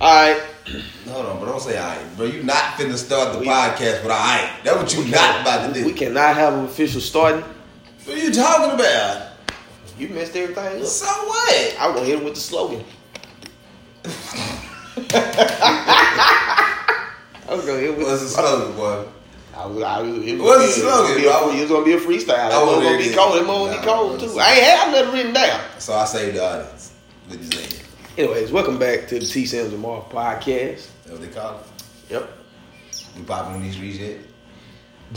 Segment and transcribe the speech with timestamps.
[0.00, 0.40] All right.
[1.08, 2.26] Hold on, but don't say all right, bro.
[2.26, 4.50] You not finna start the podcast with all right.
[4.62, 5.86] That's what you not about to do.
[5.86, 7.42] We cannot have an official starting.
[8.04, 9.32] What are you talking about?
[9.98, 10.86] You messed everything up.
[10.86, 11.76] So what?
[11.80, 12.84] I was gonna hit him with the slogan.
[17.48, 19.04] I was gonna hit him with What's the slogan, boy?
[19.56, 21.60] I was, I was, it was What's the slogan, It was, gonna be a, it
[21.62, 22.48] was gonna be a freestyle.
[22.48, 23.36] It I was gonna be cold.
[23.36, 23.46] it.
[23.46, 24.28] Was gonna be cold bro.
[24.28, 24.38] too.
[24.38, 25.60] I ain't have nothing written down.
[25.78, 26.92] So I saved the audience.
[27.26, 27.77] What you saying?
[28.18, 30.88] Anyways, welcome back to the T Sims and Mark podcast.
[31.04, 31.66] That's what they call it.
[32.10, 32.28] Yep.
[33.16, 34.16] You popping on these streets yet?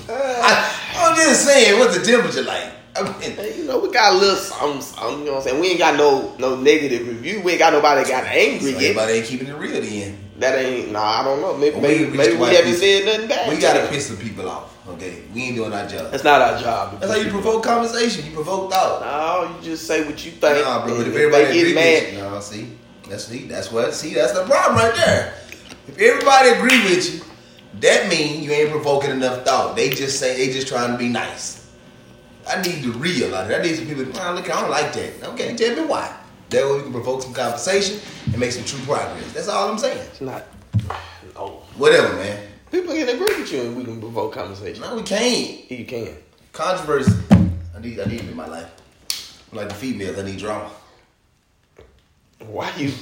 [0.08, 2.72] Uh, I, I'm just saying, what's the temperature like?
[2.96, 5.44] I mean, Hey, you know, we got a little something, something, you know what I'm
[5.50, 5.60] saying?
[5.62, 7.42] We ain't got no no negative review.
[7.42, 8.92] We ain't got nobody got angry so yet.
[8.92, 10.20] everybody ain't keeping it real then.
[10.38, 11.58] That ain't, nah, I don't know.
[11.58, 13.50] Maybe, We- maybe, we maybe we haven't piss- said nothing bad.
[13.50, 15.24] We gotta piss some people off, okay?
[15.34, 16.12] We ain't doing our job.
[16.12, 17.00] That's not our job.
[17.00, 18.28] That's how you provoke conversation.
[18.28, 19.02] You provoke thought.
[19.02, 20.64] No, you just say what you think.
[20.66, 22.78] Nah, bro, but if everybody get mad, no, see,
[23.10, 25.34] that's see, that's what, see, that's the problem right there.
[25.88, 27.22] If everybody agree with you,
[27.80, 29.76] that mean you ain't provoking enough thought.
[29.76, 31.70] They just say they just trying to be nice.
[32.48, 33.60] I need to realize that.
[33.60, 34.04] I need some people.
[34.06, 35.24] Man, look, I don't like that.
[35.30, 36.16] Okay, tell me why.
[36.50, 39.34] That way we can provoke some conversation and make some true progress.
[39.34, 39.98] That's all I'm saying.
[40.00, 40.44] it's not.
[41.36, 41.64] No.
[41.78, 42.48] Whatever, man.
[42.72, 44.82] People can agree with you and we can provoke conversation.
[44.82, 45.70] No, we can't.
[45.72, 46.18] You can.
[46.52, 47.14] Controversy.
[47.32, 48.00] I need.
[48.00, 48.70] I need it in my life.
[49.54, 50.72] Like the females, I need drama.
[52.48, 52.90] Why you?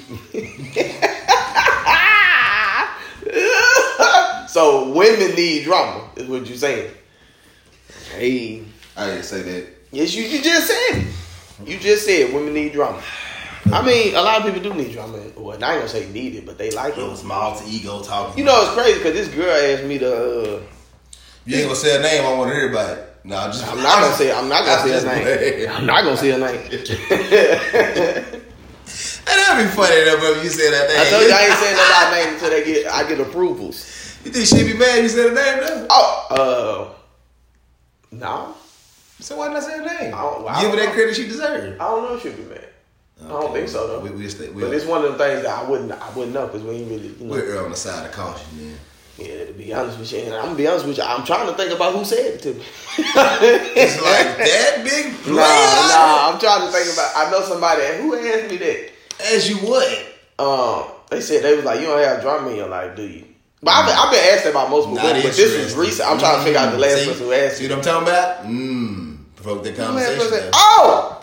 [4.48, 6.92] so women need drama, is what you saying?
[8.16, 8.64] Hey,
[8.98, 9.68] I didn't say that.
[9.92, 11.08] yes, you, you just said it.
[11.66, 13.02] You just said women need drama.
[13.72, 15.18] I mean, a lot of people do need drama.
[15.38, 17.10] Well, I ain't gonna say need it, but they like It it.
[17.10, 18.38] was my alter ego talking.
[18.38, 20.58] You know, it's crazy because this girl asked me to.
[20.58, 20.62] Uh,
[21.46, 22.26] You ain't gonna say a name.
[22.26, 23.06] I want to hear about it.
[23.26, 23.68] No, I'm just.
[23.68, 24.32] I'm not gonna say.
[24.32, 25.70] I'm not gonna say Just her name.
[25.70, 26.60] I'm not gonna say her name.
[29.26, 31.00] That'd be funny though, if You say that name.
[31.00, 32.92] I told you I ain't saying nobody's name until they get.
[32.92, 34.18] I get approvals.
[34.26, 35.02] You think she'd be mad?
[35.04, 35.88] You said a name though.
[35.90, 36.96] Oh, uh,
[38.12, 38.56] no.
[39.20, 40.14] So why not I say a name?
[40.14, 41.80] I don't- I Give her that credit she deserved.
[41.82, 42.66] I don't know if she'll be mad.
[43.26, 44.00] I don't think so though.
[44.00, 44.48] We we stay.
[44.50, 45.92] We, But it's one of the things that I wouldn't.
[45.92, 47.08] I wouldn't know because we ain't really.
[47.20, 48.80] You know, we're on the side of caution, man.
[49.18, 51.04] yeah, to be honest with you, and I'm gonna be honest with you.
[51.04, 52.64] I'm trying to think about who said it to me.
[52.98, 56.32] It's like that big Nah, nah.
[56.32, 57.12] I'm trying to think about.
[57.16, 58.90] I know somebody who asked me that.
[59.20, 60.06] As you would.
[60.40, 63.26] Um, they said they was like, you don't have drama in your life, do you?
[63.62, 66.10] But I've been, I've been asked that about multiple Not but this was recent.
[66.10, 67.10] I'm trying to figure out the last See?
[67.10, 68.44] person who asked See what I'm talking about?
[68.46, 69.18] Mmm.
[69.36, 70.52] Provoke that Who conversation.
[70.54, 71.20] Oh,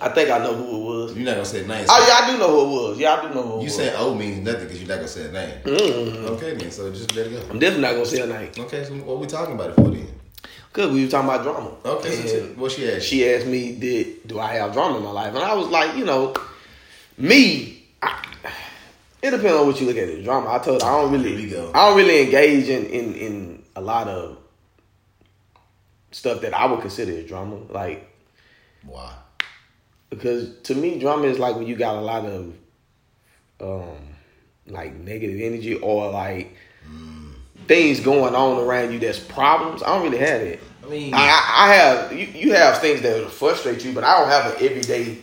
[0.00, 1.16] I think I know who it was.
[1.16, 1.86] You're not gonna say the name.
[1.88, 2.98] Oh yeah, I do know who it was.
[2.98, 5.28] Yeah, I do know who You saying "oh" means nothing because you're not gonna say
[5.28, 5.62] a name.
[5.62, 6.14] Mm.
[6.30, 6.70] Okay, then.
[6.70, 7.38] So just let it go.
[7.50, 8.50] I'm definitely not gonna say her name.
[8.58, 10.08] Okay, so what we talking about it for then?
[10.72, 11.70] Cause we were talking about drama.
[11.84, 13.06] Okay, so what she asked?
[13.06, 15.96] she asked me, "Did do I have drama in my life?" And I was like,
[15.96, 16.34] you know,
[17.16, 17.86] me.
[18.02, 18.24] I,
[19.22, 20.52] it depends on what you look at as drama.
[20.52, 21.46] I told I don't really.
[21.56, 24.38] I don't really engage in in in a lot of
[26.10, 27.56] stuff that I would consider as drama.
[27.70, 28.08] Like
[28.84, 29.12] Why?
[30.10, 32.54] because to me, drama is like when you got a lot of
[33.60, 33.98] um
[34.66, 36.56] like negative energy or like
[37.66, 39.82] things going on around you that's problems.
[39.82, 40.60] I don't really have it.
[40.84, 44.18] I mean, I, I have you, you have things that will frustrate you, but I
[44.18, 45.18] don't have an everyday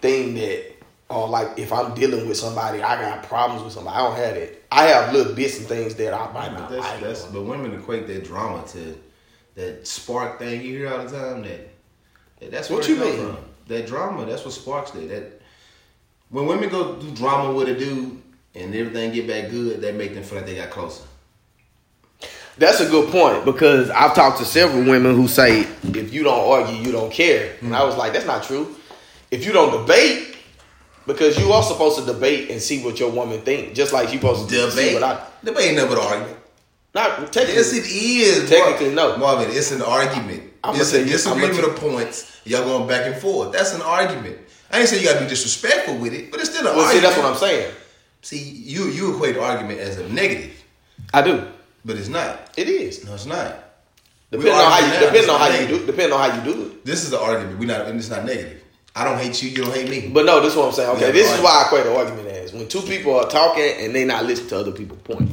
[0.00, 0.77] thing that
[1.10, 3.96] or like if I'm dealing with somebody, I got problems with somebody.
[3.96, 4.64] I don't have it.
[4.70, 7.00] I have little bits and things that I might not that's, like.
[7.00, 8.98] that's but women equate that drama to
[9.54, 11.42] that spark thing you hear all the time.
[11.42, 11.68] That,
[12.40, 13.16] that that's What you mean?
[13.16, 13.36] From.
[13.68, 14.26] That drama.
[14.26, 15.08] That's what sparks that.
[15.08, 15.40] That
[16.30, 18.22] when women go do drama with a dude
[18.54, 21.04] and everything get back good, that make them feel like they got closer.
[22.58, 26.50] That's a good point because I've talked to several women who say if you don't
[26.50, 27.54] argue, you don't care.
[27.60, 27.86] And I hmm.
[27.86, 28.74] was like, that's not true.
[29.30, 30.27] If you don't debate,
[31.08, 34.20] because you are supposed to debate and see what your woman think, just like you
[34.20, 34.94] supposed to see Debate.
[34.94, 35.26] what I.
[35.44, 36.38] Debate ain't nothing but an argument.
[36.94, 37.54] Not technically.
[37.56, 38.48] Yes, it is.
[38.50, 39.16] Technically, Mar- no.
[39.18, 40.44] Marvin, it's an argument.
[40.62, 42.40] I'ma it's a you- disagreement I'ma of points.
[42.44, 43.52] Y'all going back and forth.
[43.52, 44.38] That's an argument.
[44.70, 46.96] I ain't saying you gotta be disrespectful with it, but it's still an Well, see,
[46.98, 47.02] argument.
[47.04, 47.74] that's what I'm saying.
[48.22, 50.52] See, you you equate argument as a negative,
[51.14, 51.46] I do.
[51.84, 52.52] but it's not.
[52.56, 53.04] It is.
[53.04, 53.64] No, it's not.
[54.30, 56.84] Depending on how you depending on how you do depending on how you do it.
[56.84, 57.58] This is the argument.
[57.58, 58.62] We not and it's not negative.
[58.96, 60.08] I don't hate you, you don't hate me.
[60.12, 60.90] But no, this is what I'm saying.
[60.96, 63.62] Okay, Yeah, this is why I equate an argument as when two people are talking
[63.78, 65.30] and they not listen to other people's point.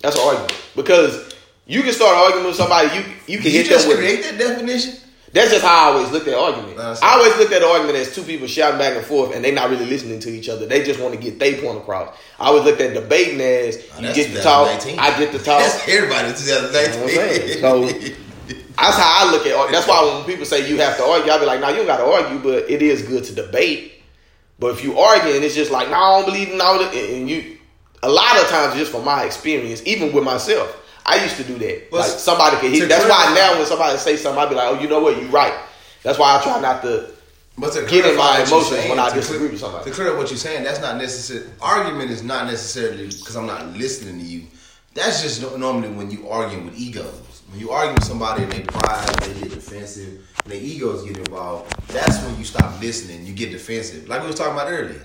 [0.00, 1.34] That's an argument because
[1.66, 2.88] you can start arguing with somebody.
[2.96, 3.98] You you can Did you just them with.
[3.98, 4.96] create that definition?
[5.32, 6.78] That's just how I always looked at argument.
[6.78, 9.68] I always looked at argument as two people shouting back and forth, and they not
[9.68, 10.64] really listening to each other.
[10.64, 12.16] They just want to get their point across.
[12.38, 15.58] I always looked at debating as Oh, you get to talk, I get to talk.
[15.60, 17.48] That's everybody in You know what I'm 2019.
[17.48, 17.60] saying?
[17.60, 18.23] So
[18.76, 19.70] that's how I look at.
[19.72, 21.86] That's why when people say you have to argue, I be like, "No, you don't
[21.86, 23.92] got to argue, but it is good to debate
[24.58, 26.94] But if you argue and it's just like, no, I don't believe in all that,
[26.94, 27.58] and you,
[28.02, 31.58] a lot of times, just from my experience, even with myself, I used to do
[31.58, 31.88] that.
[31.90, 32.88] Well, like somebody could hit.
[32.88, 35.28] That's why now when somebody say something, I be like, oh, you know what, you
[35.28, 35.52] right.
[36.02, 37.10] That's why I try not to.
[37.56, 39.84] But to Get in my emotions saying, when I disagree clear- with somebody.
[39.84, 41.48] To clear up what you're saying, that's not necessary.
[41.60, 44.46] Argument is not necessarily because I'm not listening to you.
[44.94, 47.33] That's just normally when you arguing with egos.
[47.54, 51.16] When you argue with somebody and they pride, they get defensive, and their egos get
[51.18, 51.72] involved.
[51.86, 53.24] That's when you stop listening.
[53.24, 54.08] You get defensive.
[54.08, 55.00] Like we was talking about earlier.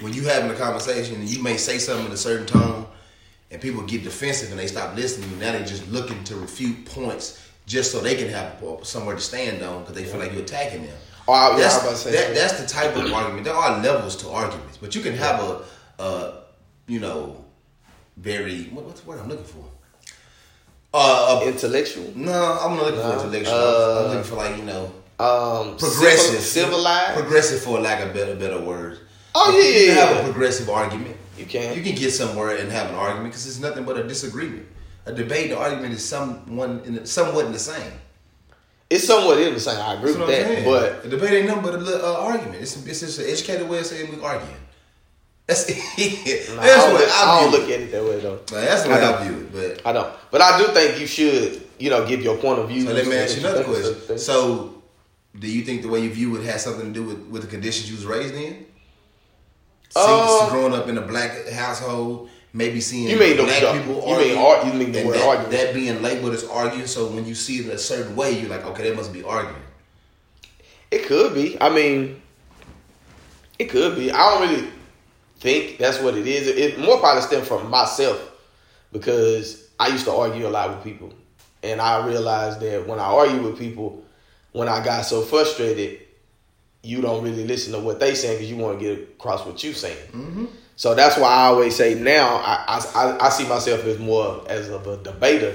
[0.00, 2.86] When you having a conversation and you may say something in a certain tone,
[3.50, 5.38] and people get defensive and they stop listening.
[5.38, 9.62] Now they just looking to refute points just so they can have somewhere to stand
[9.62, 10.96] on because they feel like you're attacking them.
[11.28, 12.34] Oh, I- yeah, I that's, was about to say that.
[12.34, 13.44] that's the type of argument.
[13.44, 15.62] There are levels to arguments, but you can have a,
[16.02, 16.40] a
[16.86, 17.44] you know,
[18.16, 19.66] very what, what's the word I'm looking for?
[20.94, 23.18] Uh, Intellectual, no, I'm not looking No.
[23.18, 23.54] for intellectual.
[23.54, 27.18] Uh, I'm looking for like you know, um, progressive, civilized.
[27.18, 28.98] progressive for lack of better better word.
[29.34, 30.20] Oh, yeah, you yeah, have yeah.
[30.20, 31.16] a progressive argument.
[31.38, 31.74] You can.
[31.74, 34.66] You can get somewhere and have an argument because it's nothing but a disagreement.
[35.06, 37.92] A debate, and argument is someone in the, somewhat in the same.
[38.90, 39.80] It's somewhat in the same.
[39.80, 40.64] I agree That's with that, saying.
[40.66, 42.60] but a debate ain't nothing but a little, uh, argument.
[42.60, 44.54] It's, it's just an educated way of saying we're arguing.
[45.52, 46.48] That's it.
[46.56, 48.36] Nah, that's I don't, what look, I don't view look at it that way though.
[48.36, 49.22] Nah, that's the I way I, don't.
[49.28, 49.52] view it.
[49.82, 50.14] But I don't.
[50.30, 52.86] But I do think you should, you know, give your point of view.
[52.86, 54.18] so let me ask you another question.
[54.18, 54.82] So,
[55.38, 57.48] do you think the way you view it has something to do with, with the
[57.48, 58.66] conditions you was raised in?
[59.90, 63.72] See, Um, growing up in a black household, maybe seeing You mean the- black the-
[63.72, 65.50] people you argue, mean ar- you mean the and word that, argument.
[65.52, 66.86] that being labeled as arguing.
[66.86, 69.22] So when you see it in a certain way, you're like, okay, that must be
[69.22, 69.60] arguing.
[70.90, 71.58] It could be.
[71.60, 72.22] I mean,
[73.58, 74.10] it could be.
[74.10, 74.68] I don't really
[75.42, 76.46] think that's what it is.
[76.46, 78.30] It, more probably stem from myself
[78.92, 81.12] because I used to argue a lot with people,
[81.62, 84.04] and I realized that when I argue with people,
[84.52, 86.00] when I got so frustrated,
[86.82, 89.62] you don't really listen to what they saying because you want to get across what
[89.62, 90.06] you saying.
[90.12, 90.44] Mm-hmm.
[90.76, 94.68] So that's why I always say now I, I I see myself as more as
[94.68, 95.54] of a debater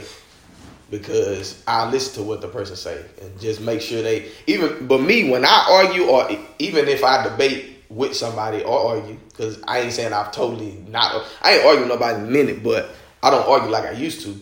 [0.90, 4.88] because I listen to what the person say and just make sure they even.
[4.88, 6.30] But me, when I argue or
[6.60, 11.26] even if I debate with somebody or argue, because I ain't saying I've totally not.
[11.42, 12.90] I ain't arguing nobody in a minute, but
[13.24, 14.36] I don't argue like I used to.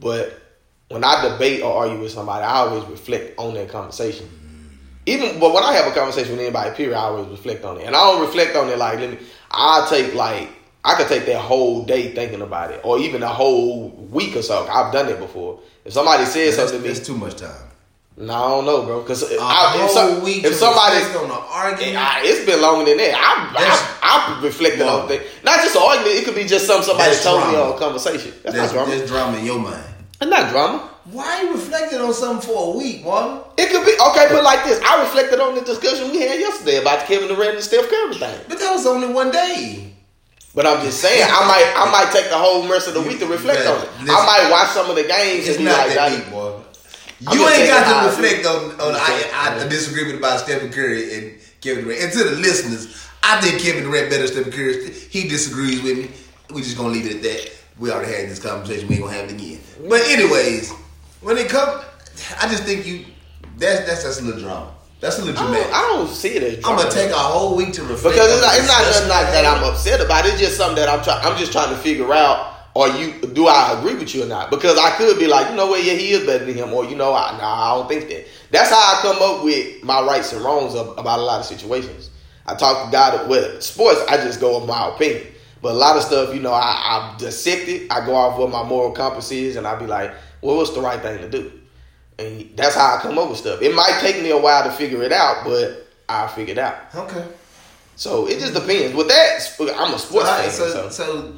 [0.00, 0.40] But
[0.88, 4.26] when I debate or argue with somebody, I always reflect on that conversation.
[4.26, 4.76] Mm.
[5.06, 7.86] Even but when I have a conversation with anybody, period, I always reflect on it,
[7.86, 9.18] and I don't reflect on it like let me.
[9.50, 10.48] I take like
[10.84, 14.42] I could take that whole day thinking about it, or even a whole week or
[14.42, 14.66] so.
[14.66, 15.60] I've done it before.
[15.84, 17.69] If somebody says something to me, that's too much time.
[18.20, 19.00] No, I don't know, bro.
[19.00, 19.40] Because if,
[19.90, 21.96] some, week if to somebody, reflect on an argument.
[21.96, 23.14] I, it's been longer than that.
[23.16, 25.02] I I, I reflected Whoa.
[25.02, 26.16] on things, not just an argument.
[26.16, 27.70] It could be just something somebody That's told me drama.
[27.70, 28.32] or a conversation.
[28.42, 28.96] That's, That's, not drama.
[28.96, 29.84] that's drama in your mind.
[30.18, 30.90] That's not drama.
[31.10, 33.40] Why you reflecting on something for a week, Marvin?
[33.56, 34.28] It could be okay.
[34.28, 37.56] It like this: I reflected on the discussion we had yesterday about the Kevin Durant
[37.56, 38.40] and Steph Curry thing.
[38.48, 39.90] But that was only one day.
[40.54, 43.20] But I'm just saying, I might, I might take the whole rest of the week
[43.20, 43.88] to reflect on it.
[44.02, 46.59] I might watch some of the games It's and be not like, that deep, boy.
[47.26, 50.70] I'm You ain't got to reflect on, on I'm I, I, a disagreement about Stephen
[50.70, 52.02] Curry and Kevin Durant.
[52.02, 54.90] And to the listeners, I think Kevin Durant better than Stephen Curry.
[54.92, 56.10] He disagrees with me.
[56.54, 57.52] We just gonna leave it at that.
[57.78, 58.88] We already had this conversation.
[58.88, 59.60] We ain't gonna have it again.
[59.88, 60.72] But anyways,
[61.20, 61.84] when it comes,
[62.40, 63.04] I just think you
[63.58, 64.74] that's that's that's a little drama.
[65.00, 65.72] That's a little I dramatic.
[65.72, 68.32] don't, I don't see it as I'm gonna take a whole week to reflect because
[68.32, 69.44] it's not, the it's not discussion nothing like that.
[69.46, 70.26] I'm upset about.
[70.26, 71.24] It's just something that I'm trying.
[71.24, 72.59] I'm just trying to figure out.
[72.76, 73.20] Are you?
[73.20, 74.50] Do I agree with you or not?
[74.50, 75.84] Because I could be like, you know what?
[75.84, 78.26] Yeah, he is better than him, or you know, I, nah, I don't think that.
[78.50, 81.46] That's how I come up with my rights and wrongs of, about a lot of
[81.46, 82.10] situations.
[82.46, 84.00] I talk to God with sports.
[84.08, 85.26] I just go with my opinion.
[85.62, 87.92] But a lot of stuff, you know, I, I dissect it.
[87.92, 90.80] I go off what my moral compass is, and I be like, well, what's the
[90.80, 91.52] right thing to do?
[92.18, 93.60] And that's how I come up with stuff.
[93.62, 96.76] It might take me a while to figure it out, but I figure it out.
[96.94, 97.26] Okay.
[97.96, 98.94] So it just depends.
[98.96, 100.50] With that, I'm a sports fan.
[100.50, 101.32] so, So, so, so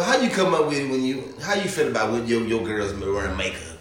[0.00, 2.94] how you come up with when you how you feel about when your your girls
[2.94, 3.78] wearing makeup?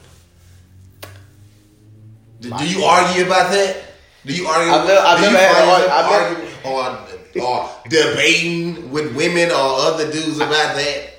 [2.39, 3.77] Do, do you argue about that?
[4.25, 4.73] Do you argue?
[4.73, 9.53] I've never- I've never had an yourself argu- or or debating with women or
[9.85, 11.09] other dudes about that?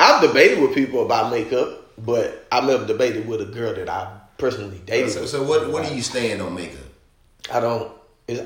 [0.00, 4.12] I've debated with people about makeup, but I've never debated with a girl that I
[4.38, 5.12] personally dated.
[5.12, 6.80] So, so what what do you stand on makeup?
[7.52, 7.92] I don't.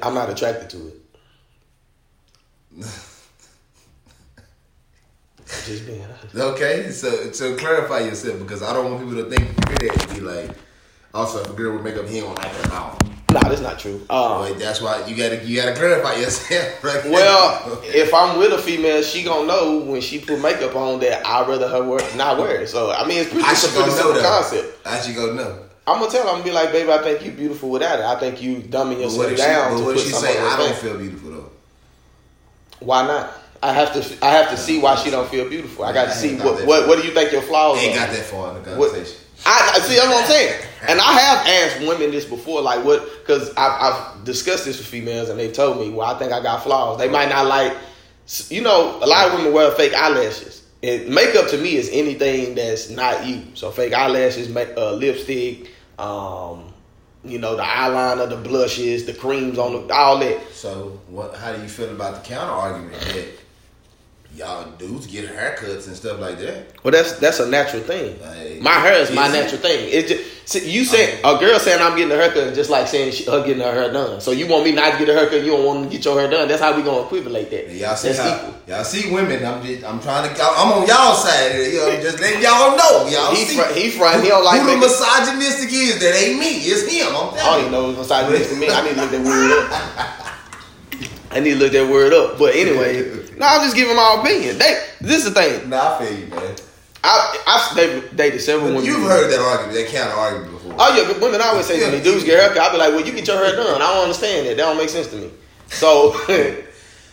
[0.03, 2.87] I'm not attracted to it.
[5.47, 6.35] Just being honest.
[6.35, 10.15] Okay, so so clarify yourself because I don't want people to think hear that and
[10.15, 10.51] be like,
[11.15, 12.99] also if a girl with makeup, he don't like her at all.
[13.33, 13.97] Nah, that's not true.
[14.09, 16.83] Um, But that's why you gotta you gotta clarify yourself.
[16.83, 17.05] Right?
[17.11, 21.25] well, if I'm with a female, she gonna know when she put makeup on that
[21.27, 22.69] I'd rather her wear, not wear it.
[22.69, 24.25] So I mean, it's, pretty, I it's a should pretty go simple that.
[24.25, 24.87] concept.
[24.87, 25.63] I should go know.
[25.89, 28.05] I'm gonna tell her, I'm gonna be like, baby, I think you beautiful without it.
[28.05, 30.13] I think you dumbing But yourself what if she, down but what put if she
[30.13, 31.51] say I don't feel beautiful though?
[32.81, 33.33] Why not?
[33.63, 34.25] I have to.
[34.25, 35.85] I have to see why she don't feel beautiful.
[35.85, 36.89] I got to see what, what.
[36.89, 38.07] What do you think your flaws Ain't are?
[38.07, 39.19] got that far in the conversation.
[39.45, 39.97] I, I see.
[39.97, 40.63] That's what I'm saying.
[40.89, 43.03] And I have asked women this before, like what?
[43.21, 46.41] Because I've, I've discussed this with females, and they've told me, well, I think I
[46.41, 46.99] got flaws.
[46.99, 47.77] They might not like.
[48.51, 50.65] You know, a lot of women wear fake eyelashes.
[50.83, 53.43] And makeup to me is anything that's not you.
[53.55, 56.73] So fake eyelashes, make uh, lipstick, um,
[57.25, 60.41] you know, the eyeliner, the blushes, the creams on the all that.
[60.53, 61.35] So, what?
[61.35, 63.29] How do you feel about the counter argument that
[64.37, 66.67] y'all dudes get haircuts and stuff like that?
[66.85, 68.21] Well, that's that's a natural thing.
[68.21, 69.89] Like, my hair is my natural thing.
[69.91, 72.87] It just see, you said a girl saying I'm getting a haircut, is just like
[72.87, 74.21] saying she, her getting her hair done.
[74.21, 75.43] So you want me not to get a haircut?
[75.43, 76.49] You don't want to get your hair done?
[76.49, 77.73] That's how we gonna equivalent that.
[77.73, 78.55] Y'all see that's how, equal.
[78.69, 79.45] y'all see women.
[79.45, 80.43] I'm just, I'm trying to.
[80.43, 81.57] I'm on y'all side.
[81.57, 83.09] You know, just letting y'all know.
[83.09, 83.57] Y'all He see.
[83.57, 84.23] fr- he front.
[84.23, 85.99] He don't like who the misogynistic is?
[86.01, 86.61] That ain't me.
[86.69, 87.09] It's him.
[87.09, 88.69] I'm I don't telling even know next me.
[88.69, 90.33] I need to look that word up.
[91.31, 92.39] I need to look that word up.
[92.39, 94.59] But anyway, no, I'm just giving my opinion.
[94.59, 95.69] They, this is the thing.
[95.71, 96.57] Nah, I feel you, man.
[97.05, 98.85] I I've dated, dated several women.
[98.85, 100.75] You've heard that argument, that counter argument before.
[100.79, 102.59] Oh yeah, but women always say to me, dudes get haircut.
[102.59, 103.81] I be like, well, you get your hair done.
[103.81, 104.57] I don't understand that.
[104.57, 105.31] That don't make sense to me.
[105.69, 106.13] So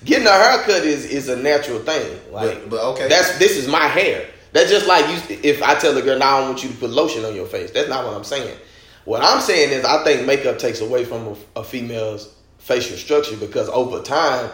[0.05, 2.19] getting a haircut is is a natural thing.
[2.31, 3.07] Like, But- but okay.
[3.07, 4.27] that's this is my hair.
[4.51, 5.37] That's just like you.
[5.43, 7.47] If I tell a girl, now I don't want you to put lotion on your
[7.47, 7.71] face.
[7.71, 8.55] That's not what I'm saying.
[9.05, 13.35] What I'm saying is, I think makeup takes away from a, a female's facial structure
[13.35, 14.49] because over time,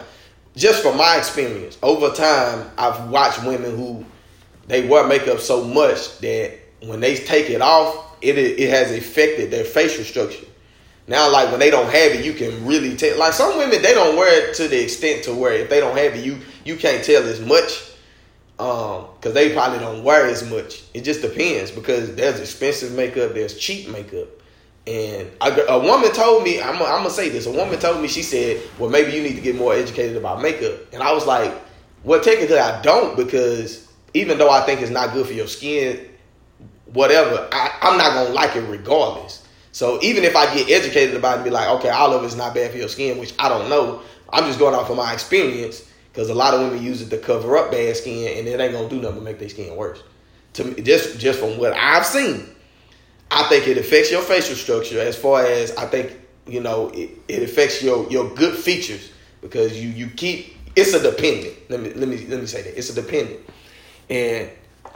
[0.56, 4.04] just from my experience, over time, I've watched women who
[4.66, 9.50] they wear makeup so much that when they take it off, it it has affected
[9.50, 10.46] their facial structure.
[11.06, 13.18] Now, like when they don't have it, you can really tell.
[13.18, 15.96] Like some women, they don't wear it to the extent to where if they don't
[15.96, 17.86] have it, you you can't tell as much.
[18.58, 20.82] Um, because they probably don't wear as much.
[20.92, 24.28] It just depends because there's expensive makeup, there's cheap makeup,
[24.90, 27.46] and a, a woman told me, I'm, gonna- say this.
[27.46, 30.42] A woman told me, she said, "Well, maybe you need to get more educated about
[30.42, 31.54] makeup," and I was like,
[32.02, 36.08] "Well, technically, I don't because even though I think it's not good for your skin,
[36.86, 39.46] whatever, I, I'm not gonna like it regardless.
[39.72, 42.34] So even if I get educated about it and be like, okay, all of it's
[42.34, 45.12] not bad for your skin, which I don't know, I'm just going off of my
[45.12, 48.58] experience because a lot of women use it to cover up bad skin and it
[48.58, 50.02] ain't gonna do nothing but make their skin worse.
[50.54, 52.44] To me, just just from what I've seen,
[53.30, 57.10] I think it affects your facial structure as far as I think you know it,
[57.28, 61.54] it affects your your good features because you you keep it's a dependent.
[61.70, 63.40] Let me let me let me say that it's a dependent,
[64.08, 64.50] and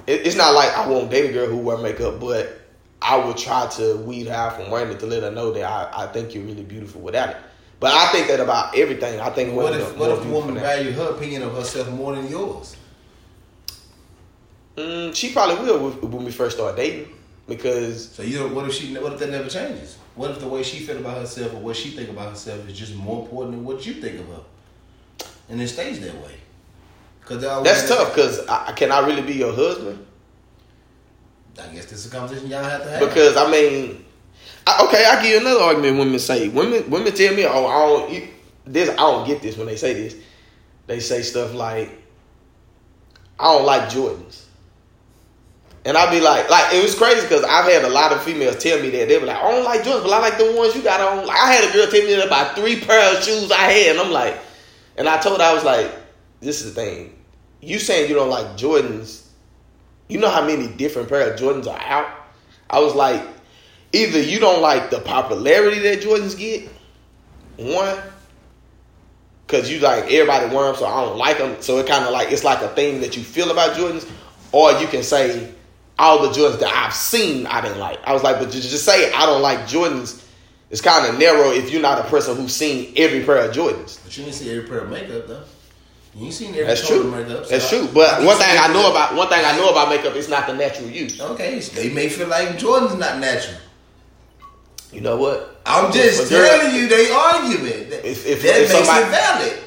[0.07, 2.61] it, it's not like I won't date a girl who wear makeup, but
[3.01, 5.65] I would try to weed her out from wearing it to let her know that
[5.65, 7.37] I, I think you're really beautiful without it.
[7.79, 9.21] But I think that about everything.
[9.21, 12.29] I think What if what if the woman value her opinion of herself more than
[12.29, 12.77] yours?
[14.77, 17.09] Mm, she probably will when we first start dating
[17.47, 18.95] because So you know, what if she?
[18.97, 19.99] What if that never changes?
[20.15, 22.79] What if the way she feel about herself or what she think about herself is
[22.79, 24.43] just more important than what you think of her,
[25.49, 26.37] and it stays that way?
[27.21, 28.15] Because that's tough.
[28.15, 30.05] Because I, can I really be your husband?
[31.61, 33.01] I guess this is a conversation y'all have to have.
[33.01, 34.05] Because I mean,
[34.67, 35.99] I, okay, I give you another argument.
[35.99, 38.29] Women say women women tell me, oh, I don't you,
[38.65, 38.91] this.
[38.91, 40.17] I don't get this when they say this.
[40.87, 41.91] They say stuff like,
[43.39, 44.44] I don't like Jordans.
[45.87, 48.57] And I'd be like, like it was crazy because I've had a lot of females
[48.57, 50.75] tell me that they were like, I don't like Jordans, but I like the ones
[50.75, 51.29] you got on.
[51.29, 54.01] I had a girl tell me that about three pair of shoes I had, and
[54.01, 54.39] I'm like,
[54.97, 55.93] and I told her I was like,
[56.41, 57.19] this is the thing,
[57.61, 59.27] you saying you don't like Jordans,
[60.09, 62.09] you know how many different pair of Jordans are out.
[62.71, 63.23] I was like,
[63.93, 66.69] either you don't like the popularity that Jordans get,
[67.57, 67.99] one,
[69.47, 71.61] because you like everybody wear them, so I don't like them.
[71.61, 74.09] So it kind of like it's like a thing that you feel about Jordans,
[74.53, 75.54] or you can say
[75.99, 77.99] all the Jordans that I've seen I didn't like.
[78.05, 80.23] I was like, but to just say I don't like Jordans
[80.71, 84.03] is kind of narrow if you're not a person who's seen every pair of Jordans.
[84.03, 85.43] but you didn't see every pair of makeup though.
[86.17, 87.11] You ain't seen every That's true.
[87.11, 87.45] makeup.
[87.45, 87.89] so That's I- true.
[87.93, 90.47] But I one thing I know about one thing I know about makeup is not
[90.47, 91.21] the natural use.
[91.21, 93.59] Okay, they may feel like Jordan's not natural.
[94.93, 95.61] You know what?
[95.67, 97.91] I'm just If a girl- telling you, they argument.
[97.91, 99.59] That, If- if- that if makes somebody- it valid.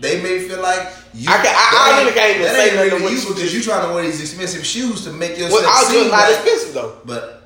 [0.00, 0.86] They may feel like
[1.16, 1.28] you.
[1.30, 3.62] I ca- I- I ain't- can't even that say ain't nothing really you because you
[3.62, 6.74] trying to wear these expensive shoes to make yourself Well, seem Jordans not like- expensive
[6.74, 6.92] though.
[7.04, 7.42] But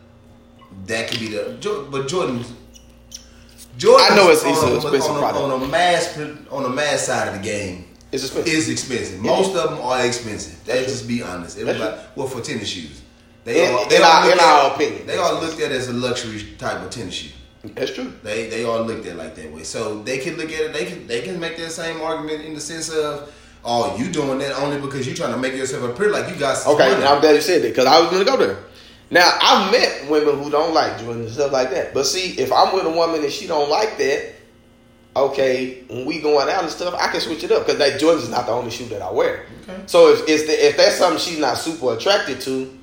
[0.87, 1.57] that could be the
[1.91, 2.45] but Jordan.
[3.79, 4.07] Jordan.
[4.11, 5.43] I know it's- it's on a- expensive on a, product.
[5.45, 6.09] on a mass
[6.51, 7.87] on a mass side of the game.
[8.13, 8.53] It's expensive.
[8.53, 9.21] Is expensive.
[9.21, 10.55] Most of them are expensive.
[10.67, 11.59] Let's just be honest.
[11.59, 13.01] Everybody, well, for tennis shoes,
[13.45, 13.83] they In- are.
[13.85, 15.07] in They our- in at- our opinion.
[15.07, 17.29] they are looked at as a luxury type of tennis shoe.
[17.77, 18.13] That's true.
[18.25, 19.63] They they all looked at like that way.
[19.63, 20.73] So they can look at it.
[20.73, 23.31] They can they can make that same argument in the sense of,
[23.65, 26.57] oh, you doing that only because you're trying to make yourself appear like you got
[26.57, 27.05] some Okay, money.
[27.05, 28.59] I'm glad you said that because I was gonna go there.
[29.11, 31.93] Now I've met women who don't like Jordans and stuff like that.
[31.93, 34.35] But see, if I'm with a woman and she don't like that,
[35.17, 38.23] okay, when we going out and stuff, I can switch it up because that Jordans
[38.23, 39.47] is not the only shoe that I wear.
[39.63, 39.83] Okay.
[39.87, 42.79] So if it's the, if that's something she's not super attracted to,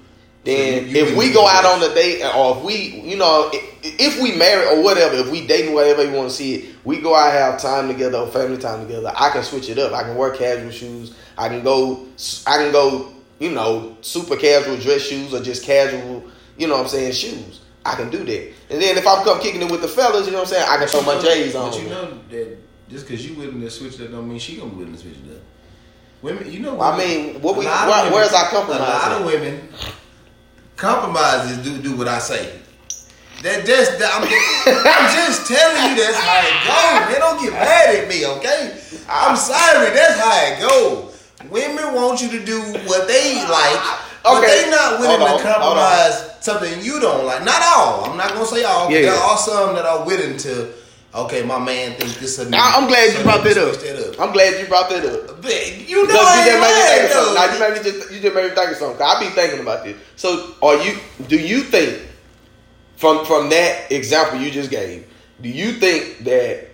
[0.47, 3.49] then So if we go out on a date or if we, you know,
[3.83, 6.99] if, we marry or whatever, if we dating whatever you want to see it, we
[7.01, 9.11] go out have time together or family time together.
[9.15, 9.93] I can switch it up.
[9.93, 11.15] I can wear casual shoes.
[11.37, 12.07] I can go.
[12.45, 13.13] I can go.
[13.39, 16.23] You know, super casual dress shoes or just casual.
[16.57, 17.11] You know what I'm saying?
[17.13, 17.61] Shoes.
[17.85, 18.53] I can do that.
[18.69, 20.65] And then if I'm come kicking it with the fellas, you know what I'm saying?
[20.69, 21.71] I can throw my J's on.
[21.71, 22.57] But you know that
[22.89, 25.15] just because you willing to switch that don't mean she gonna be willing to switch
[25.25, 25.41] it up.
[26.21, 26.75] Women, you know.
[26.75, 29.69] Well, I mean, what we- where- women- where's our compromise A lot of women
[30.77, 32.53] compromises do do what I say.
[33.41, 37.05] That just that, I'm, I'm just telling you that's how it goes.
[37.05, 38.73] Man, don't get mad at me, okay?
[39.09, 41.13] I'm sorry, that's how it goes.
[41.51, 42.57] Women want you to do
[42.89, 43.77] what they like,
[44.23, 47.43] but they not willing on, to compromise something you don't like.
[47.43, 48.09] Not all.
[48.09, 48.89] I'm not gonna say all.
[48.89, 49.29] Yeah, there yeah.
[49.29, 50.73] are some that are willing to.
[51.17, 52.37] Okay, my man thinks this.
[52.37, 53.73] A I- I'm glad so you brought that up.
[53.81, 54.19] that up.
[54.21, 55.41] I'm glad you brought that up.
[55.41, 57.33] But you know, I you just made me think of something.
[57.33, 59.01] Now you made me just you just made me think of something.
[59.01, 59.97] I be thinking about this.
[60.15, 62.01] So are you do you think
[62.97, 65.07] from from that example you just gave,
[65.41, 66.67] do you think that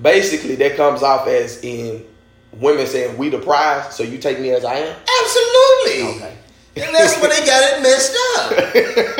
[0.00, 2.04] basically that comes off as in
[2.52, 4.96] women saying we the prize, so you take me as I am?
[5.22, 6.16] Absolutely.
[6.16, 6.36] Okay.
[6.76, 8.50] And that's where they got it messed up.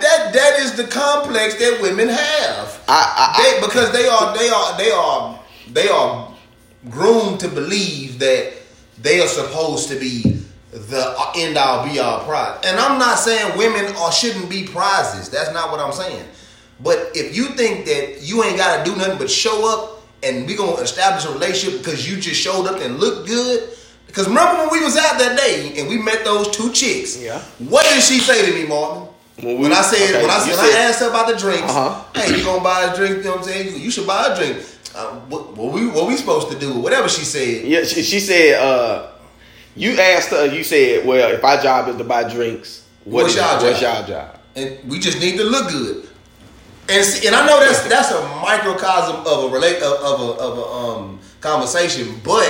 [0.00, 2.84] that that is the complex that women have.
[2.88, 5.40] I, I, They, because they are they are they are
[5.72, 6.34] they are
[6.90, 8.54] groomed to believe that
[9.00, 12.60] they are supposed to be the end all be all prize.
[12.64, 15.30] And I'm not saying women are shouldn't be prizes.
[15.30, 16.24] That's not what I'm saying.
[16.80, 20.56] But if you think that you ain't gotta do nothing but show up and we
[20.56, 23.70] gonna establish a relationship because you just showed up and looked good.
[24.08, 27.16] Because remember when we was out that day and we met those two chicks?
[27.22, 27.38] Yeah.
[27.60, 29.06] What did she say to me, Martin?
[29.36, 31.36] When we- when I said okay, when I you when I asked her about the
[31.36, 32.02] drinks, Uh-huh.
[32.20, 33.18] hey, you gonna buy a drink?
[33.18, 33.80] You know what I'm saying?
[33.80, 34.58] You should buy a drink.
[34.96, 36.72] Uh, what, what we what we supposed to do?
[36.80, 37.64] Whatever she said.
[37.64, 39.10] yeah, she, she said uh
[39.76, 43.34] you asked her, you said, well, if our job is to buy drinks, what What's
[43.34, 44.08] is- y'all what's job?
[44.08, 44.38] y'all job?
[44.56, 46.08] and we just need to look good.
[46.88, 50.32] And see, and I know that's that's a microcosm of a relate of, of a
[50.42, 52.48] of a um conversation, but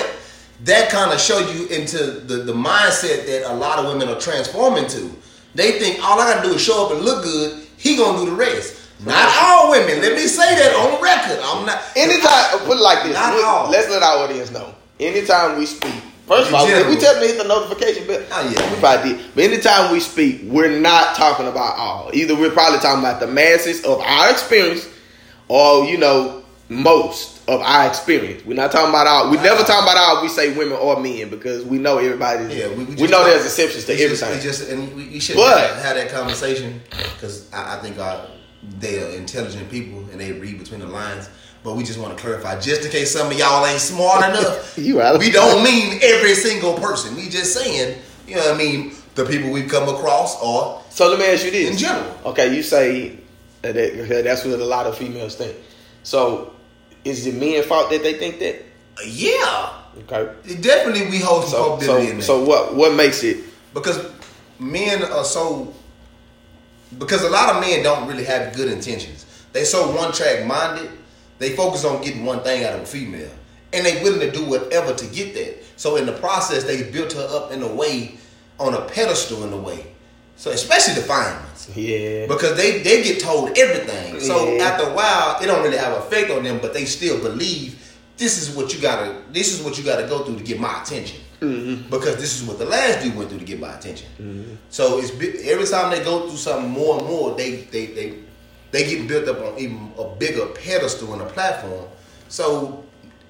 [0.64, 4.21] that kind of show you into the the mindset that a lot of women are
[4.21, 5.11] transforming to.
[5.55, 7.66] They think all I gotta do is show up and look good.
[7.77, 8.77] He gonna do the rest.
[9.05, 10.01] Not all women.
[10.01, 11.38] Let me say that on record.
[11.42, 11.81] I'm not.
[11.94, 13.14] Anytime, put it like this.
[13.14, 13.71] Not we- all.
[13.71, 14.75] Let's let our audience know.
[14.99, 15.94] Anytime we speak,
[16.27, 18.21] first of all, we tell them to hit the notification bell?
[18.33, 18.75] Oh, yeah.
[18.75, 19.35] we probably did.
[19.37, 22.11] But anytime we speak, we're not talking about all.
[22.12, 24.88] Either we're probably talking about the masses of our experience,
[25.47, 28.45] or you know, most of our experience.
[28.45, 29.31] We're not talking about all.
[29.31, 30.23] We never talking about all.
[30.23, 32.55] We say women or men because we know everybody.
[32.55, 34.35] Yeah, we, we, we, know there's exceptions to just- everything.
[34.35, 38.27] it's just, and we, we should have, have that conversation because I, I think our,
[38.79, 41.31] they are intelligent people and they read between the lines.
[41.65, 44.79] But we just want to clarify, just in case some of y'all ain't smart enough.
[44.79, 44.99] You.
[45.19, 47.17] We don't mean every single person.
[47.17, 50.81] We just saying, you know what I mean, the people we've come across are.
[50.91, 52.15] So let me ask you this: In general.
[52.27, 53.19] okay, you say
[53.63, 55.57] that- that's what a lot of females think.
[56.05, 56.53] So,
[57.05, 58.65] is it men fault that they think that?
[59.07, 59.75] yeah,
[60.11, 62.45] Okay, definitely we hold some so culpability in so that.
[62.45, 63.39] so what what makes it?
[63.75, 63.99] because
[64.59, 65.73] men are so
[66.99, 69.25] because a lot of men don't really have good intentions.
[69.53, 70.91] They so one track minded.
[71.39, 73.31] They focus on getting one thing out of a female,
[73.73, 75.63] and they willing to do whatever to get that.
[75.77, 78.19] So in the process, they built her up in a way,
[78.59, 79.87] on a pedestal in a way.
[80.37, 81.58] So especially the fine ones.
[81.75, 84.21] Yeah, Because they, they get told everything.
[84.21, 84.65] So Yeah.
[84.65, 87.77] after a while, it don't really have effect on them, but they still believe
[88.17, 90.83] this is what you gotta this is what you gotta go through to get my
[90.83, 91.21] attention.
[91.41, 91.89] Mm-hmm.
[91.89, 94.59] Because this is what the last dude went through to get my attention.
[94.71, 95.13] So it's
[95.47, 98.15] every time they go through something more and more, they they they
[98.73, 101.87] they get built up on even a bigger pedestal and a platform.
[102.29, 102.85] So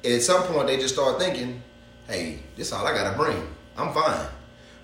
[0.04, 1.62] at some point they just start thinking,
[2.08, 3.46] hey, this all I gotta bring.
[3.76, 4.26] I'm fine.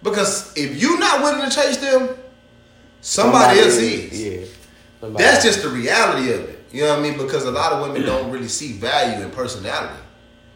[0.03, 2.11] Because if you're not willing to chase them,
[3.05, 4.25] somebody, else is.
[4.25, 4.47] Yeah,
[5.01, 6.64] Somebody That's just the reality of it.
[6.73, 7.17] You know what I mean?
[7.17, 10.01] Because a lot of women don't really see value in personality.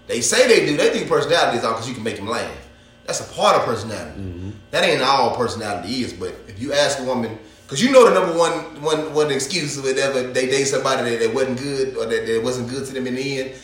[0.07, 0.77] They say they do.
[0.77, 2.69] They think personality is all because you can make them laugh.
[3.05, 4.21] That's a part of personality.
[4.21, 4.51] Mm-hmm.
[4.71, 6.13] That ain't all personality is.
[6.13, 9.81] But if you ask a woman, because you know the number one one one excuse
[9.81, 13.07] whenever they date somebody that, that wasn't good or that, that wasn't good to them
[13.07, 13.55] in the end,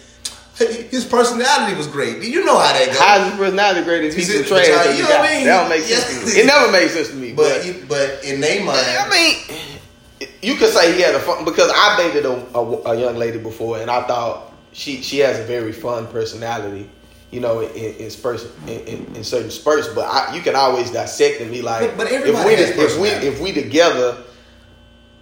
[0.56, 2.22] his personality was great.
[2.22, 2.98] You know how that goes?
[2.98, 5.20] How's his personality great if he's You the see- trash you know what?
[5.30, 5.44] I mean?
[5.46, 6.40] That don't make sense to me.
[6.40, 7.32] It never made sense to me.
[7.32, 11.20] but But, you, but in their mind, I mean, you could say he had a
[11.20, 15.18] fun because I dated a, a, a young lady before, and I thought she she
[15.18, 16.88] has a very fun personality.
[17.32, 20.92] You know, in, in spurts, in, in, in certain spurts, but I, you can always
[20.92, 24.18] dissect and be like, But- but if we if we if we together,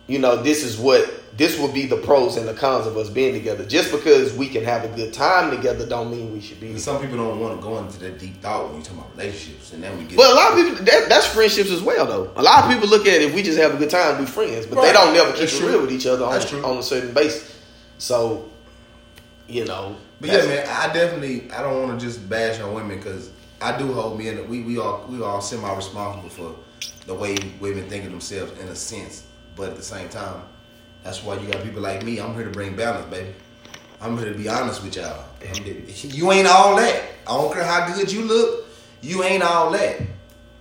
[0.08, 3.08] you know, this is what this will be the pros and the cons of us
[3.08, 3.64] being together.
[3.64, 6.68] Just because we can have a good time together, don't mean we should be.
[6.68, 9.10] And some people don't want to go into that deep thought when you talk about
[9.16, 10.16] relationships, and then we get.
[10.16, 12.32] But a lot of people, that, that's friendships as well, though.
[12.36, 14.26] A lot of people look at it if we just have a good time, we
[14.26, 16.82] friends, but they don't never keep That's it real with each other on, on a
[16.82, 17.58] certain basis.
[17.96, 18.50] So,
[19.48, 22.98] you know, But yeah, man, I definitely I don't want to just bash on women
[22.98, 24.48] because I do hold me in.
[24.48, 26.56] We we all we all semi responsible for
[27.06, 29.24] the way women think of themselves in a sense,
[29.56, 30.42] but at the same time,
[31.02, 32.18] that's why you got people like me.
[32.20, 33.34] I'm here to bring balance, baby.
[34.00, 35.24] I'm here to be honest with y'all.
[35.94, 37.02] You ain't all that.
[37.26, 38.66] I don't care how good you look.
[39.00, 40.00] You ain't all that.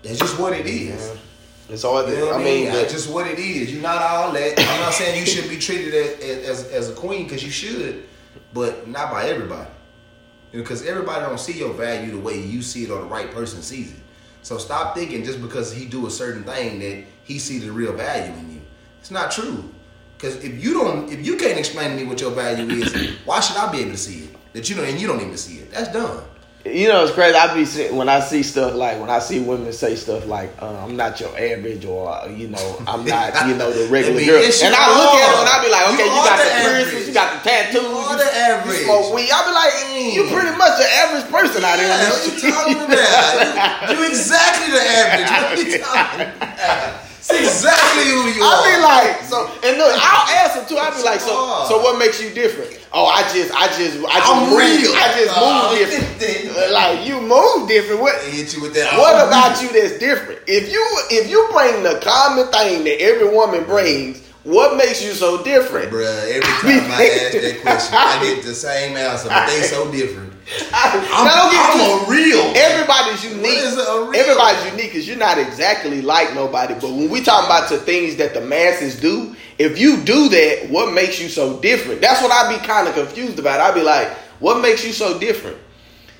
[0.04, 1.01] That's just what it is.
[1.01, 1.73] Mm-hmm.
[1.73, 2.08] It's all.
[2.08, 3.71] You know I mean, that's just what it is.
[3.71, 4.60] You're not all that.
[4.60, 8.04] I'm not saying you should be treated as as, as a queen because you should,
[8.54, 9.69] but not by everybody.
[10.51, 13.62] Because everybody don't see your value the way you see it or the right person
[13.62, 13.99] sees it.
[14.41, 17.93] So stop thinking just because he do a certain thing that he see the real
[17.93, 18.62] value in you.
[18.99, 19.63] It's not true.
[20.21, 22.93] Because if you don't, if you can't explain to me what your value is,
[23.25, 24.29] why should I be able to see it?
[24.53, 25.71] That you know, and you don't even see it.
[25.71, 26.21] That's dumb.
[26.63, 27.34] You know, it's crazy.
[27.34, 27.65] I be
[27.97, 31.19] when I see stuff like when I see women say stuff like, uh, "I'm not
[31.19, 34.43] your average," or uh, you know, "I'm not," you know, the regular I mean, girl.
[34.45, 36.69] And I look at her and I be like, "Okay, you, are got the the,
[36.69, 38.77] piercings, you got the tattoos, You the average.
[38.77, 39.73] you smoke weed." I be like,
[40.13, 43.89] "You pretty much the average person out Yeah, there." what you talking about?
[43.89, 45.34] You, you exactly the average.
[45.34, 47.11] What you talking about?
[47.39, 48.52] Exactly who you are.
[48.52, 50.78] I be like, so, and look, I'll ask them too.
[50.78, 52.78] I'll be like, so, so what makes you different?
[52.94, 54.91] Oh, I just, I just, I just I'm real.
[54.96, 56.72] I just Uh, move different.
[56.74, 58.02] like you move different.
[58.02, 58.20] What?
[58.26, 58.98] They hit you with that.
[58.98, 59.72] What I'm about real.
[59.74, 60.39] you that's different?
[60.48, 65.13] If you if you bring the common thing that every woman brings, what makes you
[65.13, 65.91] so different?
[65.91, 69.89] Bruh, every time I ask that question, I get the same answer, but they so
[69.91, 70.31] different.
[70.74, 72.08] I'm, Now, don't get I'm twisted.
[72.08, 72.54] a real.
[72.56, 73.58] Everybody's unique.
[73.58, 74.16] is a real?
[74.16, 76.74] Everybody's unique because you're not exactly like nobody.
[76.74, 80.68] But when we talk about the things that the masses do, if you do that,
[80.70, 82.02] what makes you so different?
[82.02, 83.60] That's what I'd be kind of confused about.
[83.62, 84.10] I'd be like,
[84.40, 85.58] what makes you so different?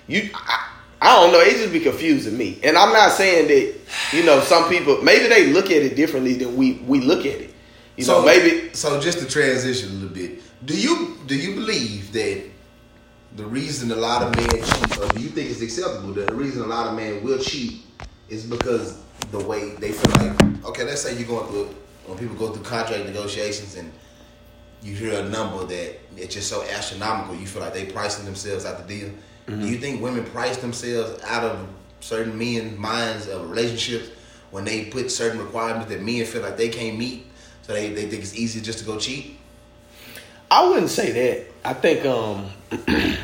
[0.08, 0.68] You, I,
[1.02, 1.40] I don't know.
[1.40, 2.60] It just be confusing me.
[2.64, 3.74] And I'm not saying that
[4.14, 7.42] you know some people maybe they look at it differently than we we look at
[7.42, 7.54] it.
[7.98, 12.12] You know, maybe So just to transition a little bit, do you do you believe
[12.14, 12.44] that
[13.36, 16.36] the reason a lot of men cheat, or do you think it's acceptable that the
[16.36, 17.84] reason a lot of men will cheat
[18.30, 22.36] is because the way they feel like okay, let's say you're going through when people
[22.36, 23.92] go through contract negotiations and
[24.82, 28.66] you hear a number that it's just so astronomical, you feel like they pricing themselves
[28.66, 29.12] out the deal.
[29.48, 29.82] Do you mm-hmm.
[29.82, 31.68] think women price themselves out of
[32.00, 34.10] certain men's minds of relationships
[34.50, 37.28] when they put certain requirements that men feel like they can't meet,
[37.62, 39.40] so they, they think it's easier just to go cheat?
[40.52, 41.48] I wouldn't say that.
[41.64, 42.50] I think um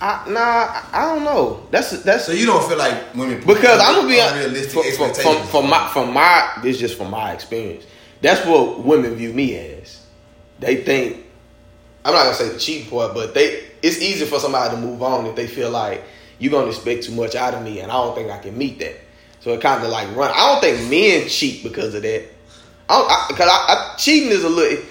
[0.00, 1.66] I nah, I- don't know.
[1.70, 4.88] That's that's So you don't feel like women because I'm gonna be unrealistic from, from,
[4.88, 7.84] expectations from, from my from my this is just from my experience.
[8.22, 10.00] That's what women view me as.
[10.60, 11.26] They think
[12.04, 15.02] I'm not gonna say the cheating part, but they it's easy for somebody to move
[15.02, 16.02] on if they feel like
[16.38, 18.78] you're gonna expect too much out of me, and I don't think I can meet
[18.78, 18.96] that.
[19.40, 20.30] So it kind of like run.
[20.32, 22.28] I don't think men cheat because of that.
[22.88, 24.84] I don't, I because I, I, cheating is a little.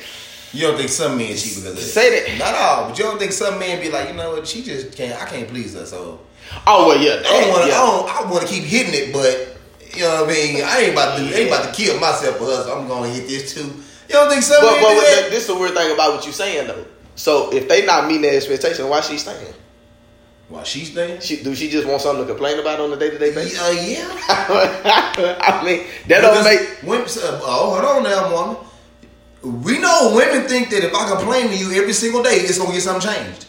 [0.54, 1.82] You don't think some men cheat because of that?
[1.82, 2.38] Say that.
[2.40, 4.48] Not all, but you don't think some men be like, you know what?
[4.48, 5.22] She just can't.
[5.22, 6.22] I can't please her, so
[6.66, 7.20] Oh well, yeah.
[7.20, 7.70] I don't want to.
[7.70, 7.76] yeah.
[7.82, 8.28] I don't.
[8.28, 9.58] I want to keep hitting it, but
[9.96, 10.64] you know what I mean.
[10.64, 11.24] I ain't about to.
[11.26, 13.66] I ain't about to kill myself for her, so I'm gonna hit this too.
[14.08, 15.28] You don't think some But, men but that?
[15.30, 16.86] this is the weird thing about what you're saying though.
[17.16, 19.54] So if they not meeting that expectation, why she staying?
[20.48, 21.20] While she's staying.
[21.20, 23.60] She, do she just want something to complain about on a day to day basis?
[23.60, 24.08] Uh, yeah.
[25.42, 26.84] I mean, that don't Because make.
[26.84, 28.67] women, uh, oh, hold on now, woman.
[29.48, 32.72] We know women think that if I complain to you every single day, it's gonna
[32.74, 33.46] get something changed.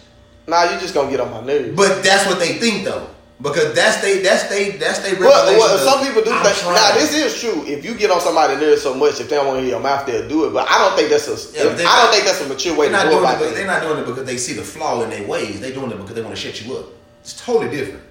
[0.46, 1.76] Nah, you're just gonna get on my nerves.
[1.76, 3.08] But that's what they think though,
[3.40, 6.56] because that's they that's they that's they Well, well, some people do think.
[6.64, 7.64] Now, this is true.
[7.66, 9.80] If you get on somebody's nerves so much, if they don't want to hear your
[9.80, 10.52] mouth, they'll do it.
[10.54, 11.36] But I don't think that's a.
[11.56, 13.26] Yeah, I don't think that's a mature way They're to not go doing it.
[13.26, 15.60] about Because, they're not doing it because they see the flaw in their ways.
[15.60, 16.86] They're doing it because they want to shut you up.
[17.20, 18.04] It's totally different.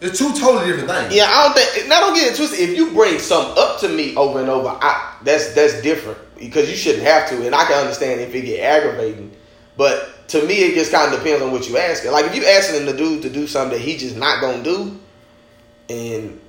[0.00, 1.14] It's two totally different things.
[1.14, 1.88] Yeah, I don't think.
[1.88, 2.60] Now, don't get it twisted.
[2.60, 6.70] If you bring something up to me over and over, I, that's that's different because
[6.70, 9.30] you shouldn't have to, and I can understand if it get aggravating.
[9.76, 12.12] But to me, it just kind of depends on what you asking.
[12.12, 14.98] Like if you asking the dude to do something that he just not gonna do,
[15.88, 16.40] and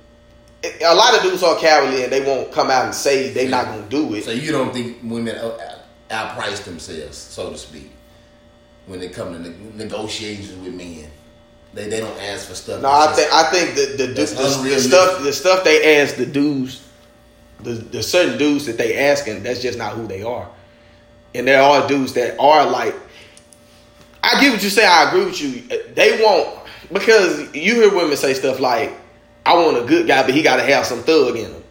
[0.84, 3.66] a lot of dudes are cowardly and they won't come out and say they not
[3.66, 4.24] gonna do it.
[4.24, 5.58] So you don't think women out-
[6.10, 7.90] outprice themselves, so to speak,
[8.86, 11.10] when they come to ne- negotiations with men?
[11.72, 12.82] They they don't ask for stuff.
[12.82, 16.16] No, I think I think the the, the, the, the stuff the stuff they ask
[16.16, 16.82] the dudes,
[17.62, 20.48] the the certain dudes that they asking, that's just not who they are.
[21.34, 22.94] And there are dudes that are like,
[24.22, 24.86] I get what you say.
[24.86, 25.78] I agree with you.
[25.94, 28.92] They want because you hear women say stuff like,
[29.46, 31.62] "I want a good guy, but he got to have some thug in him."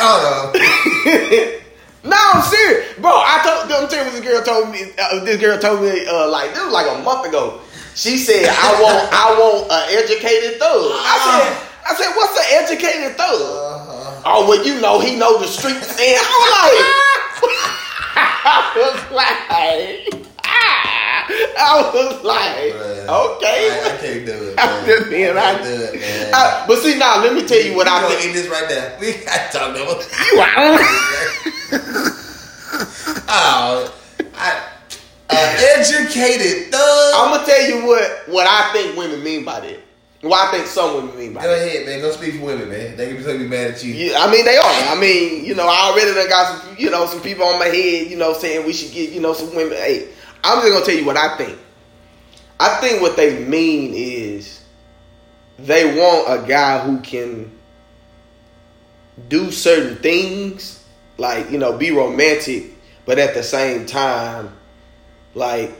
[0.00, 1.56] On.
[2.06, 3.10] No, I'm serious, bro.
[3.10, 4.94] I told them tell this girl told me.
[4.96, 7.60] Uh, this girl told me uh, like this was like a month ago.
[7.96, 11.50] She said, "I want, I want an educated thug." I said,
[11.82, 13.85] "I said, what's an educated thug?"
[14.24, 20.26] Oh, well, you know, he know the streets, and I was like, I was like,
[21.58, 22.74] I was like,
[23.08, 23.70] okay.
[23.70, 24.54] I, I can't do it.
[24.58, 25.64] I'm just being I honest.
[25.64, 26.30] do it, man.
[26.34, 28.32] Uh, but see, now let me tell you what I think.
[28.34, 28.96] this right now.
[29.00, 30.80] We got to talk about You out.
[33.28, 33.94] Oh,
[34.34, 34.62] I,
[35.30, 37.14] an educated thug.
[37.16, 39.80] I'm gonna tell you what what I think women mean by that.
[40.28, 42.00] What I think some women mean by Go ahead, man.
[42.00, 42.96] Go speak for women, man.
[42.96, 43.94] They can be, be mad at you.
[43.94, 44.96] Yeah, I mean they are.
[44.96, 47.66] I mean, you know, I already done got some, you know, some people on my
[47.66, 49.76] head, you know, saying we should get, you know, some women.
[49.76, 50.08] Hey,
[50.44, 51.58] I'm just gonna tell you what I think.
[52.58, 54.62] I think what they mean is
[55.58, 57.50] they want a guy who can
[59.28, 60.84] do certain things,
[61.18, 62.72] like you know, be romantic,
[63.04, 64.52] but at the same time,
[65.34, 65.72] like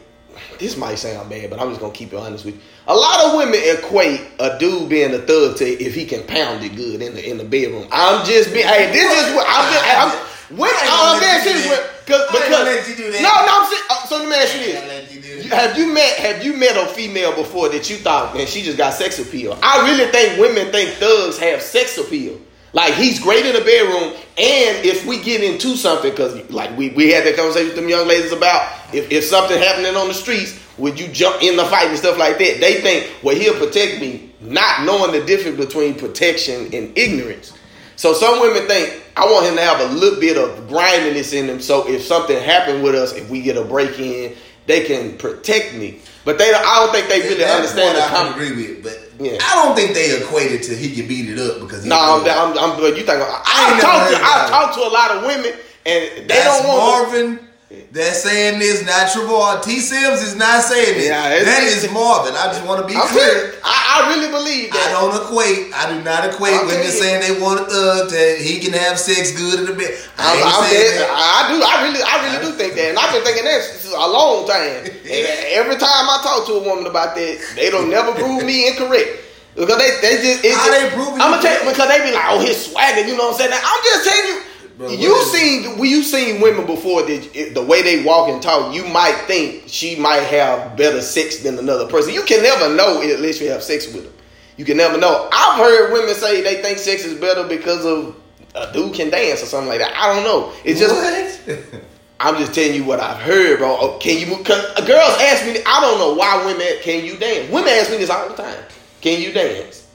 [0.58, 2.60] this might sound bad, but I'm just gonna keep it honest with you.
[2.88, 6.64] A lot of women equate a dude being a thug to if he can pound
[6.64, 7.88] it good in the in the bedroom.
[7.90, 9.84] I'm just being, hey, this is what I'm just.
[9.86, 12.06] I'm, when, I ain't I'm gonna being let you serious do with, that.
[12.06, 13.22] cause, because gonna let you do that.
[13.22, 13.86] no, no, I'm serious.
[13.90, 16.44] Uh, so let me ask you this: ain't gonna let you have you met have
[16.44, 19.58] you met a female before that you thought man she just got sex appeal?
[19.62, 22.38] I really think women think thugs have sex appeal.
[22.72, 26.90] Like he's great in the bedroom, and if we get into something, because like we,
[26.90, 30.14] we had that conversation with them young ladies about if, if something happening on the
[30.14, 32.60] streets, would you jump in the fight and stuff like that?
[32.60, 37.52] They think well he'll protect me, not knowing the difference between protection and ignorance.
[37.96, 41.48] So some women think I want him to have a little bit of grindiness in
[41.48, 41.60] him.
[41.60, 44.34] So if something happened with us, if we get a break in,
[44.66, 46.00] they can protect me.
[46.26, 48.98] But they, don't, I don't think they really understand the I com- agree with, but
[49.24, 49.38] Yeah.
[49.40, 52.28] I don't think they equate it to he can beat it up because No, I'm.
[52.28, 55.22] I'm, I'm, but you think I, I talked to I talked to a lot of
[55.22, 55.52] women
[55.86, 57.10] and they That's don't want.
[57.12, 57.45] Marvin.
[57.92, 59.60] That's saying this, not Trevor.
[59.64, 59.80] T.
[59.80, 61.08] Sims is not saying this.
[61.08, 62.36] Yeah, that is Marvin.
[62.36, 63.56] I just want to be I'm clear.
[63.64, 64.92] I, I really believe I that.
[64.96, 65.72] don't equate.
[65.72, 66.92] I do not equate I'm telling you.
[66.92, 69.92] saying they want a thug that he can have sex good in the bed.
[70.20, 71.08] I I'm, I'm saying dead.
[71.08, 71.12] that.
[71.16, 71.56] I do.
[71.64, 74.44] I really, I really do think that, and I've been thinking that since a long
[74.44, 74.92] time.
[75.56, 79.24] Every time I talk to a woman about that, they don't never prove me incorrect.
[79.56, 82.04] Because they, they just, it's How just, they prove I'm gonna tell you because they
[82.04, 83.56] be like, oh, his swagger, you know what I'm saying?
[83.56, 84.36] I'm just telling you.
[84.76, 88.74] Bro, you is- seen you seen women before that the way they walk and talk,
[88.74, 92.12] you might think she might have better sex than another person.
[92.12, 94.12] You can never know unless you have sex with them.
[94.58, 95.28] You can never know.
[95.32, 98.16] I've heard women say they think sex is better because of
[98.54, 99.92] a dude can dance or something like that.
[99.96, 100.52] I don't know.
[100.64, 101.82] It's just what?
[102.20, 103.76] I'm just telling you what I've heard, bro.
[103.78, 104.44] Oh, can you move?
[104.44, 105.58] Cause girls ask me.
[105.66, 107.50] I don't know why women can you dance.
[107.50, 108.64] Women ask me this all the time.
[109.02, 109.86] Can you dance?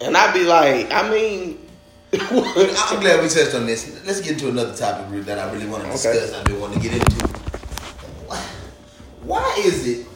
[0.00, 1.65] And I'd be like, I mean,
[2.12, 4.00] I'm glad we touched on this.
[4.06, 5.96] Let's get into another topic that I really want to Okay.
[6.12, 6.32] discuss.
[6.34, 7.26] I've been wanting to get into.
[8.26, 8.36] Why,
[9.22, 10.06] why is it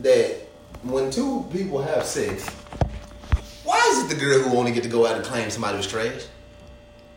[0.00, 0.36] that
[0.82, 2.48] when two people have sex,
[3.64, 5.86] why is it the girl who only get to go out and claim somebody was
[5.86, 6.22] trash?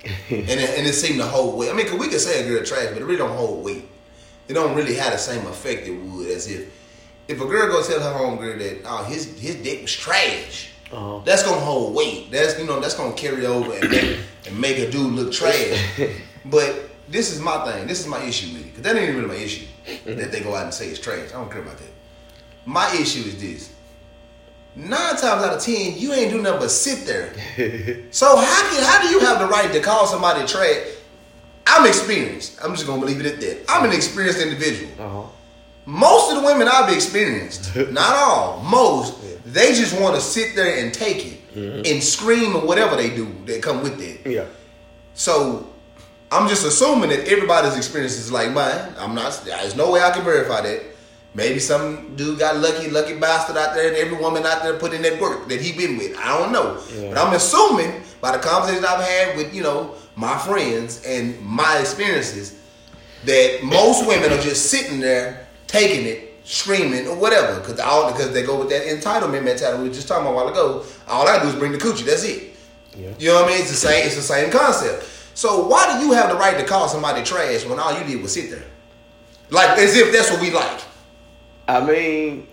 [0.04, 1.70] and it, and it seemed to hold weight.
[1.72, 3.88] I mean, cause we could say a girl trash, but it really don't hold weight.
[4.50, 6.70] It don't really have the same effect it would as if
[7.30, 10.73] if a girl go tell her homegirl that oh his his dick was trash.
[10.94, 11.22] Uh-huh.
[11.26, 12.30] That's gonna hold weight.
[12.32, 16.00] That's you know that's gonna carry over and make, and make a dude look trash.
[16.46, 17.88] but this is my thing.
[17.88, 19.66] This is my issue with it because that ain't even really my issue
[20.06, 21.30] that they go out and say it's trash.
[21.30, 21.92] I don't care about that.
[22.66, 23.74] My issue is this.
[24.76, 27.34] Nine times out of ten, you ain't do nothing but sit there.
[28.12, 30.88] so how can how do you have the right to call somebody trash?
[31.66, 32.60] I'm experienced.
[32.64, 33.66] I'm just gonna leave it at that.
[33.68, 34.92] I'm an experienced individual.
[35.00, 35.30] uh-huh.
[35.86, 40.84] Most of the women I've experienced, not all, most, they just want to sit there
[40.84, 41.82] and take it mm-hmm.
[41.94, 44.26] and scream or whatever they do that come with it.
[44.30, 44.46] yeah,
[45.14, 45.68] So
[46.32, 48.94] I'm just assuming that everybody's experience is like mine.
[48.98, 49.42] I'm not.
[49.46, 50.82] There's no way I can verify that.
[51.36, 54.94] Maybe some dude got lucky, lucky bastard out there, and every woman out there put
[54.94, 56.16] in that work that he been with.
[56.18, 57.10] I don't know, Yeah.
[57.10, 61.80] but I'm assuming by the conversations I've had with you know my friends and my
[61.80, 62.56] experiences
[63.26, 65.43] that most women are just sitting there
[65.74, 69.90] taking it, screaming or whatever, because all because they go with that entitlement mentality we
[69.90, 70.86] were just talking about a while ago.
[71.08, 72.06] All I do is bring the coochie.
[72.06, 72.54] That's it.
[72.96, 73.12] yeah.
[73.20, 73.62] You know what I mean?
[73.62, 74.06] It's the same.
[74.06, 75.10] It's the same concept.
[75.34, 78.22] So why do you have the right to call somebody trash when all you did
[78.22, 78.64] was sit there,
[79.50, 80.80] like as if that's what we like?
[81.68, 82.48] I mean,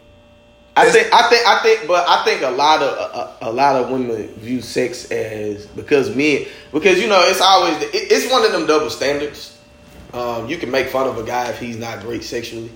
[0.77, 3.53] I It's- think, I think, I think, but I think a lot of a, a
[3.53, 8.33] lot of women view sex as because men, because you know it's always it, it's
[8.33, 9.59] one of them double standards.
[10.15, 12.71] Um, you can make fun of a guy if he's not great sexually,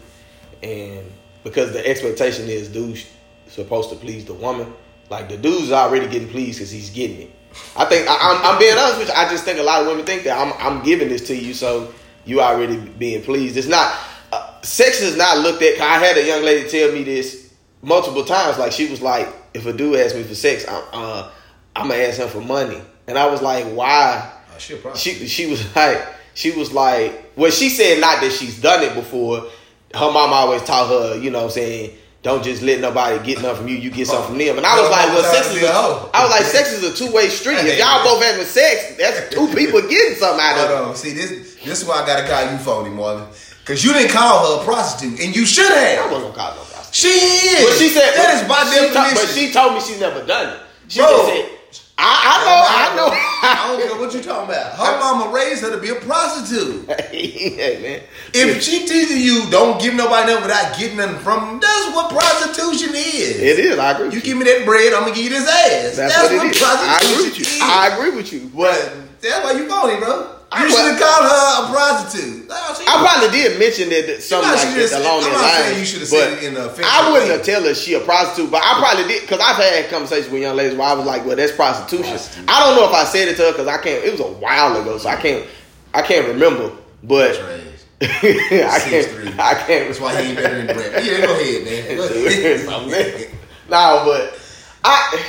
[0.62, 1.10] and
[1.42, 3.06] because the expectation is dude's
[3.48, 4.72] supposed to please the woman,
[5.10, 7.30] Like the dude's already getting pleased because he's getting it.
[7.76, 9.14] I think I, I'm, I'm being honest with you.
[9.14, 11.54] I just think a lot of women think that I'm I'm giving this to you,
[11.54, 11.92] so
[12.24, 13.56] you already being pleased.
[13.56, 13.96] It's not
[14.32, 15.80] uh, sex is not looked at.
[15.80, 18.58] I had a young lady tell me this multiple times.
[18.58, 21.30] Like she was like, if a dude asks me for sex, I'm uh,
[21.76, 24.32] I'm gonna ask him for money, and I was like, why?
[24.52, 24.80] Oh, she.
[24.94, 28.94] She she was like she was like well she said not that she's done it
[28.94, 29.46] before.
[29.94, 33.42] Her mom always taught her, you know what I'm saying, don't just let nobody get
[33.42, 34.56] nothing from you, you get something from them.
[34.56, 36.10] And I was like, well sex is a, a.
[36.12, 37.58] I was like, sex is a two way street.
[37.60, 40.76] If y'all both having sex, that's two people getting something out of it.
[40.76, 40.96] Hold on.
[40.96, 41.30] See, this
[41.62, 43.28] this is why I gotta call you phony, Marvin.
[43.64, 46.08] Cause you didn't call her a prostitute, and you should have.
[46.08, 47.12] I wasn't gonna call no prostitute.
[47.12, 47.64] She is.
[47.64, 49.16] But she said that is by definition.
[49.16, 50.60] but she told me she's never done it.
[50.88, 51.08] She Bro.
[51.08, 51.58] just said,
[51.96, 53.08] I, I know, I know.
[53.44, 54.74] I don't care what you're talking about.
[54.74, 56.90] Her mama raised her to be a prostitute.
[57.10, 58.02] hey man.
[58.34, 62.10] If she teaching you don't give nobody nothing without getting nothing from them, that's what
[62.10, 63.38] prostitution is.
[63.38, 64.06] it is, I agree.
[64.06, 65.96] You with give me that bread, I'm gonna give you this ass.
[65.96, 66.62] That's, That's, what it is.
[66.62, 67.44] I agree with you.
[67.44, 67.60] is.
[67.62, 68.50] I agree with you.
[68.54, 70.33] But that's why you phony, bro.
[70.60, 72.44] You should have called her a prostitute.
[72.78, 75.78] She- I probably did mention that, something like this along that line.
[75.78, 77.36] you should've said it in a I wouldn't way.
[77.36, 80.42] have tell her she a prostitute, but I probably did because I've had conversations with
[80.42, 83.28] young ladies where I was like, "Well, that's prostitution." I don't know if I said
[83.28, 84.04] it to her because I can't.
[84.04, 85.44] It was a while ago, so I can't.
[85.92, 86.70] I can't remember.
[87.02, 87.38] But
[88.02, 89.06] I can't.
[89.06, 89.38] 6'3".
[89.38, 89.86] I can't.
[89.88, 91.04] That's why he ain't better than Brett.
[91.04, 91.96] Yeah, go ahead, man.
[92.66, 93.30] Go ahead.
[93.68, 94.38] no, but
[94.84, 95.24] I.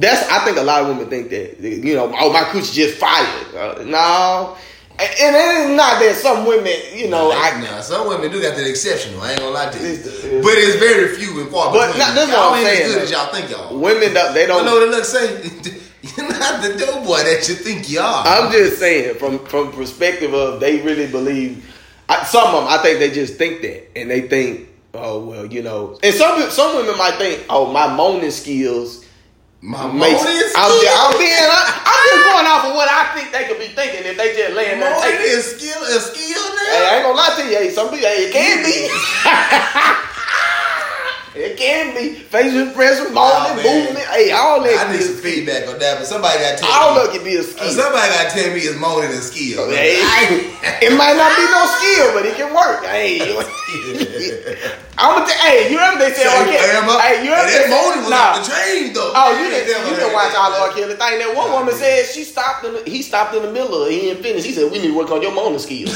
[0.00, 2.98] That's I think a lot of women think that you know oh my coochie just
[2.98, 3.54] fired.
[3.54, 4.56] Uh, no,
[4.98, 8.30] and, and it is not that some women you know Nah, I nah, some women
[8.30, 9.20] do got that exceptional.
[9.22, 11.92] I ain't gonna lie to you, It's- it's- but it's very few and far But
[11.92, 11.98] between.
[12.06, 13.78] nah, this y'all what I'm ain't saying, as good as y'all think y'all.
[13.78, 15.72] women don't, they I don't know what it looks say.
[16.16, 18.24] You're not the dope boy that you think you are.
[18.26, 21.64] I'm just saying from from perspective of they really believe.
[22.08, 25.46] I, some of them, I think they just think that, and they think, oh well,
[25.46, 25.98] you know.
[26.02, 29.04] And some some women might think, oh, my moaning skills
[29.66, 30.94] My moaning I'm, skill.
[30.94, 34.16] I'm being, I'm just going off of what I think they could be thinking if
[34.16, 34.94] they just laying there.
[35.02, 36.38] Taking, is skill, a skill
[36.70, 36.86] hey.
[36.86, 37.58] I ain't gonna lie to you.
[37.58, 38.86] Hey, some people, hey, it can be.
[41.36, 44.06] it can be facial expression, Nah, moaning, movement.
[44.08, 44.88] Hey, all that.
[44.88, 46.74] I need some feedback on that, but somebody got to tell me.
[46.76, 47.00] All me.
[47.00, 47.70] of it can be a Uh, skill.
[47.70, 49.68] Somebody got to tell me it's moaning a skill.
[49.70, 52.84] Hey, I- it might not be no skill, but it can work.
[52.88, 53.20] Hey,
[54.98, 55.36] I'm gonna tell.
[55.44, 58.38] Hey, you ever they Say, okay, am hey, you and that moaning was nah.
[58.40, 59.12] the chain though.
[59.14, 59.68] Oh, you didn't.
[59.90, 60.70] You didn't watch all the R.
[60.72, 61.18] Kelly thing.
[61.20, 62.72] That one woman said she stopped in.
[62.72, 63.82] The, he stopped in the middle.
[63.84, 63.92] of it.
[63.92, 64.44] He didn't finish.
[64.44, 65.92] He said, "We need to work on your moaning skills."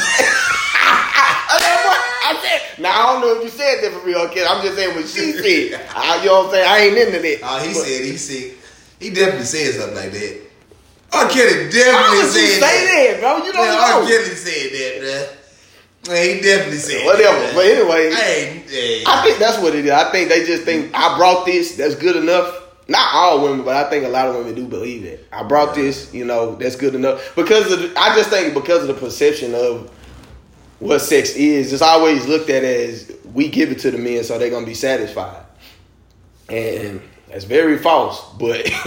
[2.37, 4.47] I said, said, now I don't know if you said that for real, kid.
[4.47, 5.87] I'm just saying what she said.
[5.95, 6.69] I, you know what I'm saying?
[6.69, 7.38] I ain't into that.
[7.43, 8.57] Oh, he But- said he sick.
[9.01, 10.40] He definitely said something like that.
[11.12, 11.29] R.
[11.29, 12.85] Kelly definitely said that.
[12.87, 13.37] that, bro?
[13.45, 14.03] You don't Man, know.
[14.03, 14.07] R.
[14.07, 15.37] Kelly said that.
[16.09, 17.38] Man, he definitely said Whatever.
[17.38, 17.55] that.
[17.55, 19.03] But anyway, Hey, hey.
[19.07, 19.90] I think that's what it is.
[19.90, 21.77] I think they just think I brought this.
[21.77, 22.57] That's good enough.
[22.88, 25.21] Not all women, but I think a lot of women do believe that.
[25.33, 26.12] I brought this.
[26.12, 27.81] You know, that's good enough because of.
[27.81, 29.90] The, I just think because of the perception of
[30.81, 34.38] what sex is, it's always looked at as we give it to the men so
[34.38, 35.45] they're gonna be satisfied,
[36.49, 38.25] and that's very false.
[38.38, 38.64] But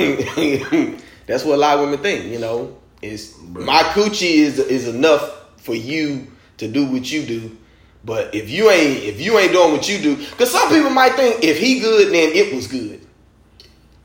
[1.28, 2.26] that's what a lot of women think.
[2.26, 6.28] You know, is my coochie is is enough for you
[6.58, 7.58] to do what you do.
[8.06, 11.14] But if you ain't if you ain't doing what you do, because some people might
[11.14, 13.00] think if he good, then it was good.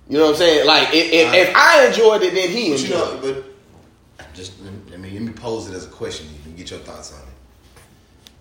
[0.09, 0.67] You know what I'm saying?
[0.67, 3.45] Like if, if, if I enjoyed it, then he But enjoyed you know, it.
[4.17, 6.29] but just let me let me pose it as a question.
[6.29, 7.28] You can get your thoughts on it.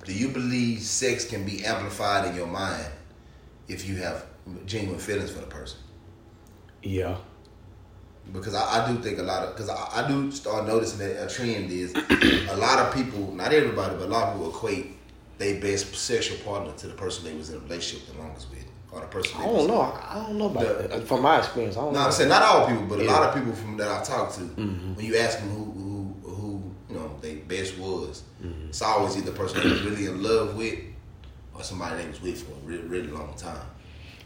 [0.08, 2.86] Do you believe sex can be amplified in your mind
[3.68, 4.26] if you have
[4.66, 5.80] genuine feelings for the person?
[6.82, 7.18] Yeah.
[8.32, 11.26] Because I, I do think a lot of because I, I do start noticing that
[11.26, 14.98] a trend is a lot of people, not everybody, but a lot of people equate
[15.40, 18.66] their best sexual partner to the person they was in a relationship the longest with,
[18.94, 19.38] or the person.
[19.42, 19.82] I don't know.
[19.82, 21.08] I don't know about The- that.
[21.08, 22.06] From my experience, I don't No, know.
[22.06, 23.12] I'm saying not all people, but a Yeah.
[23.12, 24.94] lot of people from that I've talked to, Mm-hmm.
[24.96, 25.97] when you ask them who who who you know they
[27.48, 28.70] best was, Mm-hmm.
[28.70, 30.78] it's always either the person they was really in love with
[31.56, 33.66] or somebody they was with for a really, really long time.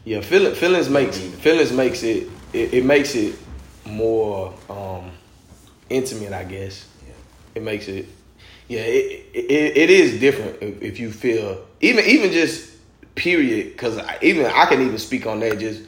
[0.03, 1.31] Yeah, feeling, feelings makes Mhm.
[1.39, 3.35] feelings makes it, it it makes it
[3.85, 5.11] more um
[5.89, 6.85] intimate, I guess.
[7.07, 7.13] Yeah.
[7.55, 8.07] It makes it
[8.67, 12.69] yeah, it it, it is different if, you feel even even just
[13.15, 15.81] period cuz even I can even speak on that just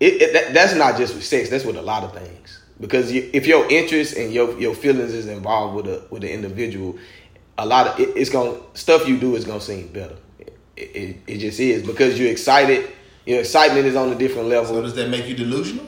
[0.00, 2.59] it, it that, that's not just with sex, that's with a lot of things.
[2.80, 6.32] Because you, if your interest and your your feelings is involved with a with the
[6.32, 6.98] individual,
[7.58, 10.16] a lot of it, it's going to stuff you do is going to seem better.
[10.76, 12.90] It, it, it just is because you're excited.
[13.26, 14.74] Your excitement is on a different level.
[14.74, 15.86] So does that make you delusional?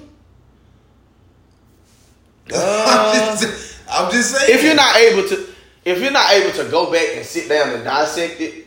[2.52, 4.58] Uh, I'm, just, I'm just saying.
[4.58, 5.46] if you're not able to
[5.84, 8.66] if you're not able to go back and sit down and dissect it,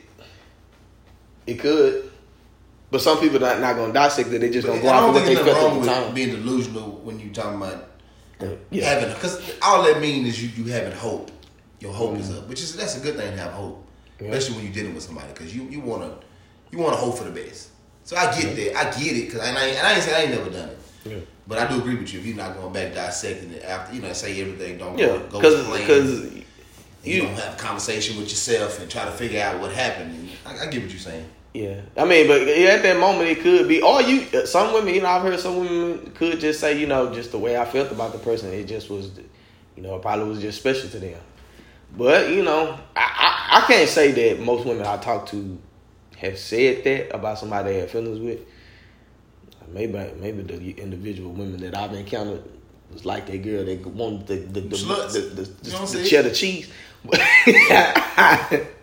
[1.46, 2.12] it could.
[2.90, 4.40] But some people not not gonna dissect it.
[4.40, 6.14] They just gonna go off of what they felt at the time.
[6.16, 7.95] being delusional when you talking about
[8.72, 8.86] Yeah.
[8.90, 11.32] having because all that means is you you having hope.
[11.80, 13.86] Your hope is up, which is that's a good thing to have hope,
[14.20, 14.30] Yeah.
[14.30, 16.26] especially when you're dealing with somebody because you you want to
[16.72, 17.70] you want to hope for the best.
[18.04, 20.22] So I get that, I get it because I, ain't- and I ain't say I
[20.24, 21.18] ain't never done it, Yeah.
[21.48, 22.20] but I do agree with you.
[22.20, 25.40] If you're not going back dissecting it after, you know, say everything don't Yeah, go,
[25.42, 26.44] because you,
[27.04, 30.30] you don't have a conversation with yourself and try to figure out what happened.
[30.46, 31.28] I, I get what you're saying.
[31.56, 31.82] Yeah.
[31.96, 33.82] I mean, but at that moment it could be.
[33.82, 36.86] Or you, uh, some women, you know, I've heard some women could just say, you
[36.86, 39.12] know, just the way I felt about the person, it just was,
[39.78, 41.20] you know, it probably was just special to them.
[41.98, 45.58] But you know, I I, I can't say that most women I talk to
[46.18, 48.42] have said that about somebody they had feelings with.
[49.70, 52.44] Maybe maybe the individual women that I've encountered
[52.92, 55.14] was like that girl that wanted the the the, Sluts.
[55.14, 56.70] the, the, the, the cheddar cheese.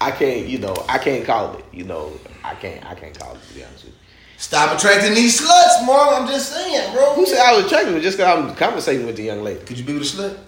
[0.00, 1.64] I can't, you know, I can't call it.
[1.72, 2.12] You know,
[2.44, 3.40] I can't, I can't call it.
[3.48, 3.98] To be honest with you.
[4.38, 6.20] Stop attracting these sluts, Mark.
[6.20, 7.14] I'm just saying, bro.
[7.14, 9.60] Who said I was attracted just because I'm conversating with the young lady?
[9.64, 10.38] Could you be with a slut?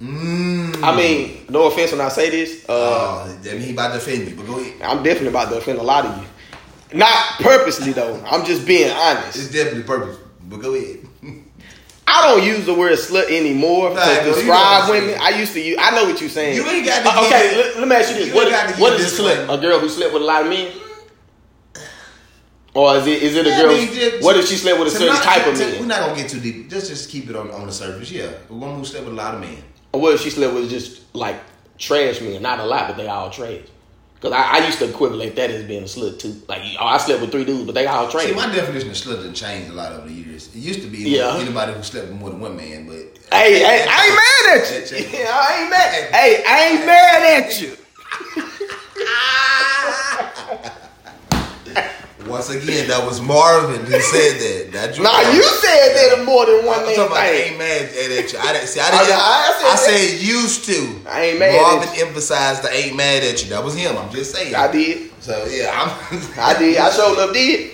[0.00, 0.82] Mm.
[0.82, 2.64] I mean, no offense when I say this.
[2.68, 4.80] Uh, Oh, that mean he about to offend you, but go ahead.
[4.82, 6.98] I'm definitely about to offend a lot of you.
[6.98, 8.20] Not purposely though.
[8.26, 9.36] I'm just being honest.
[9.36, 10.18] It's definitely purpose,
[10.48, 11.01] but go ahead.
[12.06, 15.16] I don't use the word slut anymore to know describe women.
[15.20, 15.78] I used to use.
[15.80, 16.56] I know what you're saying.
[16.56, 18.80] You ain't got to Uh, okay, let, let me ask you this: you what, to
[18.80, 19.46] what a disclaimer.
[19.46, 19.58] slut?
[19.58, 20.72] A girl who slept with a lot of men,
[22.74, 23.70] or is it is it a Yeah, girl?
[23.70, 25.80] I mean, just- what if she slept with a to certain not- type of to-
[25.80, 26.70] We're not gonna get too deep.
[26.70, 28.10] Just just keep it on, on the surface.
[28.10, 29.58] Yeah, a woman who slept with a lot of men.
[29.92, 31.36] Or what if she slept with just like
[31.78, 32.40] trash men?
[32.42, 33.60] Not a lot, but they all trash.
[34.14, 36.40] Because I, I used to equivalent that as being a slut too.
[36.48, 38.26] Like, oh, I slept with three dudes, but they all trash.
[38.26, 40.31] See, my definition of slut didn't change a lot over the years.
[40.48, 41.36] It used to be Yeah.
[41.38, 42.96] anybody who slept with more than one man, but
[43.32, 44.46] Hey, hey, I ain't mad
[44.82, 45.18] at you.
[45.18, 46.14] Yeah, I ain't mad.
[46.14, 47.76] Hey, I ain't mad at you.
[52.28, 54.70] Once again, that was Marvin who said that.
[54.72, 57.82] That Nah, you said that more than one I'm man talking about I ain't mad
[57.82, 58.38] at you.
[58.38, 58.80] I didn't see.
[58.80, 59.18] I I- didn't.
[59.18, 61.00] I I, said said, used to.
[61.10, 62.06] I ain't mad at Marvin you.
[62.06, 63.50] emphasized the ain't mad at you.
[63.50, 63.96] That was him.
[63.98, 64.54] I'm just saying.
[64.54, 65.10] I did.
[65.20, 65.90] So yeah, I'm.
[66.38, 66.78] I did.
[66.78, 67.72] I showed up did.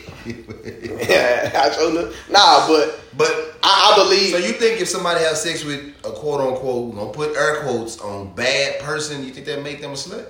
[1.08, 2.14] Yeah, I showed.
[2.30, 4.30] Nah, but But I, I believe.
[4.30, 8.00] so you think if somebody has sex with a quote unquote, gonna put air quotes
[8.00, 10.26] on bad person, you think that make them a slut?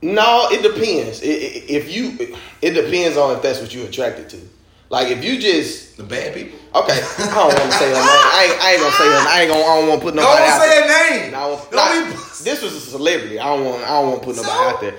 [0.00, 1.20] No, it depends.
[1.22, 4.36] If you, it depends on if that's what you're attracted to.
[4.90, 6.58] Like if you just The bad people.
[6.76, 8.02] okay, I don't want to say her name.
[8.04, 9.18] I ain't, I ain't gonna say her.
[9.18, 9.26] name.
[9.28, 9.62] I ain't gonna.
[9.64, 10.84] I don't want to put nobody Don't out say there.
[10.84, 11.32] a name.
[11.32, 13.38] No, nah, be- this was a celebrity.
[13.38, 13.82] I don't want.
[13.84, 14.64] I don't want to put nobody So?
[14.70, 14.94] out there.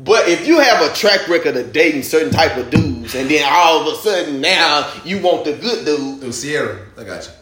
[0.00, 3.44] But if you have a track record of dating certain type of dudes, and then
[3.50, 6.78] all of a sudden now you want the good dude, It was Sierra.
[6.96, 7.32] I got you.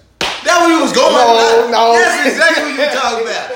[0.45, 1.13] That what you was going.
[1.13, 1.93] No, no.
[1.99, 3.51] That's exactly what you were talking about.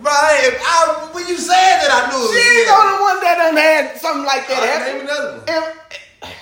[0.00, 0.12] Bro,
[0.46, 2.72] if I, when you said that, I knew it was she ain't Sierra.
[2.72, 4.96] the only one that done had something like that happen.
[4.96, 5.44] name another one.
[5.50, 6.34] And-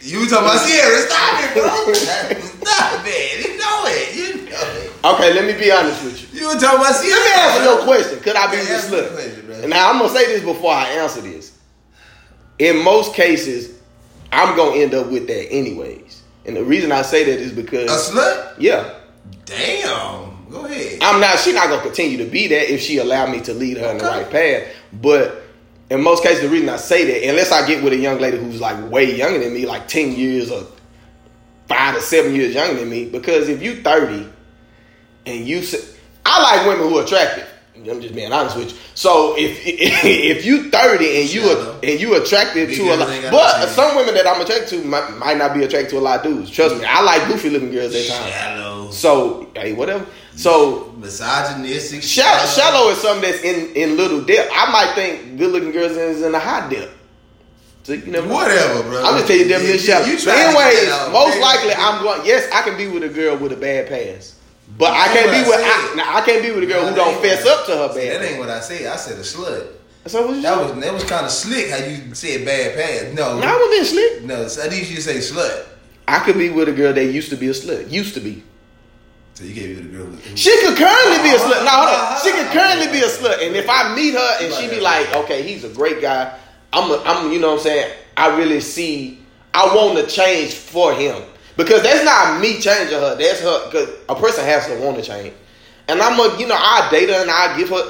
[0.00, 1.00] You talking about Sierra.
[1.04, 1.92] Stop it, bro.
[1.92, 3.34] Stop it.
[3.44, 4.06] You know it.
[4.16, 4.85] You know it.
[5.14, 6.40] Okay, let me be honest with you.
[6.40, 7.16] You were talking about Sierra.
[7.16, 8.20] Let me answer your question.
[8.20, 9.68] Could I be Yeah, this slut?
[9.68, 11.56] Now I'm gonna say this before I answer this.
[12.58, 13.78] In most cases,
[14.32, 16.22] I'm gonna end up with that anyways.
[16.44, 18.54] And the reason I say that is because A slut?
[18.58, 18.94] yeah,
[19.44, 20.34] Damn.
[20.50, 20.98] Go ahead.
[21.02, 21.38] I'm not.
[21.38, 23.98] She's not gonna continue to be that if she allowed me to lead her in
[23.98, 24.64] the right path.
[24.92, 25.42] But
[25.90, 28.38] in most cases, the reason I say that, unless I get with a young lady
[28.38, 30.64] who's like way younger than me, like ten years or
[31.68, 34.28] five to seven years younger than me, because if you 30
[35.26, 37.48] and you, say, I like women who are attractive.
[37.76, 38.78] I'm just being honest with you.
[38.94, 43.68] So if if you 30 and you are, and you attracted to a lot, but
[43.68, 46.32] some women that I'm attracted to might, might not be attracted to a lot of
[46.32, 46.50] dudes.
[46.50, 48.32] Trust me, I like goofy looking girls at times.
[48.32, 48.90] Shallow.
[48.92, 50.06] So hey, whatever.
[50.36, 52.02] So Misogynistic.
[52.02, 54.50] Shallow, shallow is something that's in, in little depth.
[54.54, 56.92] I might think good looking girls is in a high depth.
[57.82, 58.26] So you never.
[58.26, 59.04] Whatever, bro.
[59.04, 60.06] I'm just telling you definition You- shallow.
[60.06, 62.24] you But trying to anyways, most likely I'm going.
[62.26, 64.35] Yes, I can be with a girl with a bad past,
[64.78, 65.58] but I can't be with.
[65.58, 65.64] said.
[65.64, 67.88] I, now, I can't be with a girl Nah, who don't fess up to her
[67.88, 68.20] bad.
[68.20, 68.86] That ain't what I said.
[68.86, 69.68] I said a slut.
[70.06, 73.14] So That was that was kind of slick how you said bad past.
[73.14, 74.22] No, No, I wasn't slick.
[74.24, 74.48] no.
[74.64, 75.66] I need you say slut.
[76.06, 77.90] I could be with a girl that used to be a slut.
[77.90, 78.44] Used to be.
[79.34, 80.38] So you gave it a girl with.
[80.38, 81.64] She could currently be a slut.
[81.64, 82.20] No, hold on.
[82.22, 83.44] She could currently be a slut.
[83.46, 86.38] And if I meet her and she be like, okay, he's a great guy.
[86.72, 87.92] I'm, a, I'm, you know what I'm saying?
[88.16, 89.18] I really see,
[89.52, 91.20] I want to change for him.
[91.56, 93.16] Because that's not me changing her.
[93.16, 95.32] That's her, because a person has to want to change.
[95.88, 97.82] And I'm a, you know, I date her and I give her,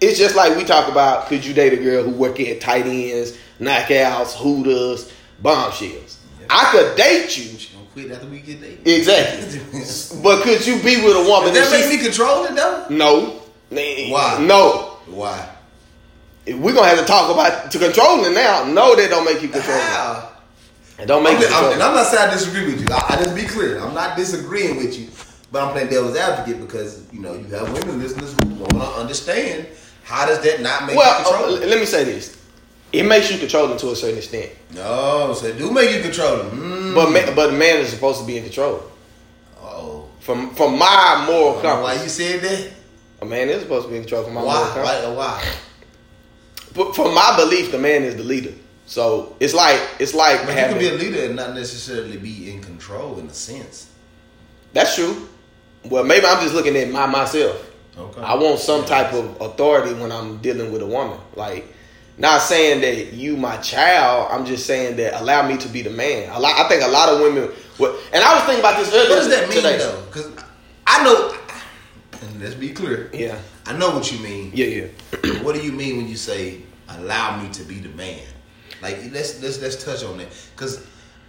[0.00, 2.86] it's just like we talk about, could you date a girl who work at tight
[2.86, 6.20] ends, knockouts, hooters, bombshells?
[6.48, 7.58] I could date you.
[7.58, 8.86] She gonna quit after we get dated.
[8.86, 10.20] Exactly.
[10.22, 12.86] but could you be with a woman Does that that make me control it though?
[12.90, 13.40] no.
[13.70, 14.44] Why?
[14.46, 14.98] No.
[15.06, 15.48] Why?
[16.46, 18.64] We're gonna have to talk about to controlling now.
[18.64, 19.78] No, that don't make you control.
[19.78, 20.33] How?
[20.98, 21.50] And don't make I'm it.
[21.52, 21.82] I'm- and.
[21.82, 22.86] I'm not saying I disagree with you.
[22.94, 23.78] I, I just be clear.
[23.80, 25.08] I'm not disagreeing with you,
[25.50, 28.78] but I'm playing devil's advocate because you know you have women listeners who want to
[29.00, 29.66] understand
[30.04, 31.56] how does that not make you Well, control?
[31.56, 32.36] uh, let me say this:
[32.92, 36.50] it makes you controlling to a certain extent, no, so it do make you controlling.
[36.50, 36.94] Mm.
[36.94, 38.82] but ma- but a man is supposed to be in control.
[39.60, 42.70] oh, From from my moral why compass, you said that?
[43.22, 44.24] a man is supposed to be in control.
[44.24, 44.54] From my Why?
[44.54, 45.04] moral compass.
[45.06, 45.14] Why?
[45.14, 45.54] Why?
[46.74, 48.52] But from my belief, the man is the leader.
[48.86, 52.50] So it's like it's like But you can be a leader and not necessarily be
[52.50, 53.90] in control in a sense.
[54.72, 55.28] that's true.
[55.84, 57.70] Well, maybe I'm just looking at my myself.
[57.96, 58.20] Okay.
[58.20, 61.18] I want some type of authority when I'm dealing with a woman.
[61.36, 61.66] Like,
[62.18, 64.28] not saying that you my child.
[64.32, 66.30] I'm just saying that allow me to be the man.
[66.30, 67.50] A lot, I think a lot of women.
[67.78, 69.10] Would, and I was thinking about this earlier.
[69.10, 69.78] What does that mean today.
[69.78, 70.02] though?
[70.06, 70.32] Because
[70.86, 71.36] I know.
[72.20, 73.10] And let's be clear.
[73.12, 74.52] Yeah, I know what you mean.
[74.54, 75.42] yeah, yeah.
[75.42, 78.22] what do you mean when you say allow me to be the man?
[78.84, 80.86] Like let's let's let's touch on that because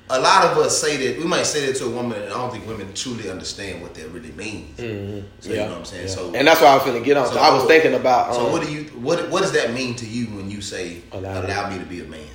[0.10, 2.36] a lot of us say that we might say that to a woman, and I
[2.38, 4.78] don't think women truly understand what that really means.
[4.78, 5.52] So you Mm-hmm.
[5.52, 6.08] yeah, know what I'm saying.
[6.08, 6.14] yeah.
[6.14, 7.26] So and that's why I was finna get on.
[7.28, 8.30] so I was thinking about.
[8.30, 11.02] Um, So what do you what what does that mean to you when you say
[11.12, 11.78] Allow allow, me.
[11.78, 12.28] me to be a man?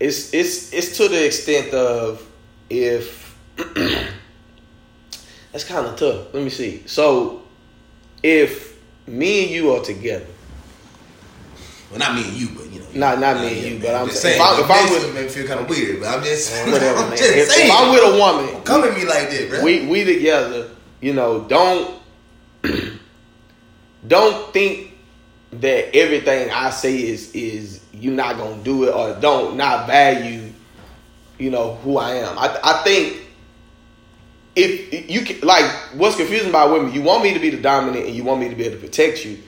[0.00, 2.26] it's it's it's to the extent of
[2.70, 3.36] if
[5.52, 6.32] that's kind of tough.
[6.34, 6.82] Let me see.
[6.86, 7.42] So
[8.22, 10.26] if me and you are together,
[11.90, 12.86] Well, not me and you, but you know.
[12.94, 15.22] Not- not me and you, but I'm just saying, if I- if I'm with- make
[15.24, 17.18] me feel kind of weird, but I'm just whatever, I'm man.
[17.18, 17.66] just If, saying.
[17.68, 19.62] if I'm with a woman, come at me like that, bro.
[19.62, 20.68] we we together,
[21.00, 21.94] you know, don't
[24.06, 24.92] don't think
[25.52, 30.52] that everything I say is is you not gonna do it or don't not value,
[31.38, 32.38] you know, who I am.
[32.38, 33.16] I I think
[34.54, 35.64] if you can, like
[35.94, 38.48] what's confusing about women, you want me to be the dominant and you want me
[38.48, 39.38] to be able to protect you,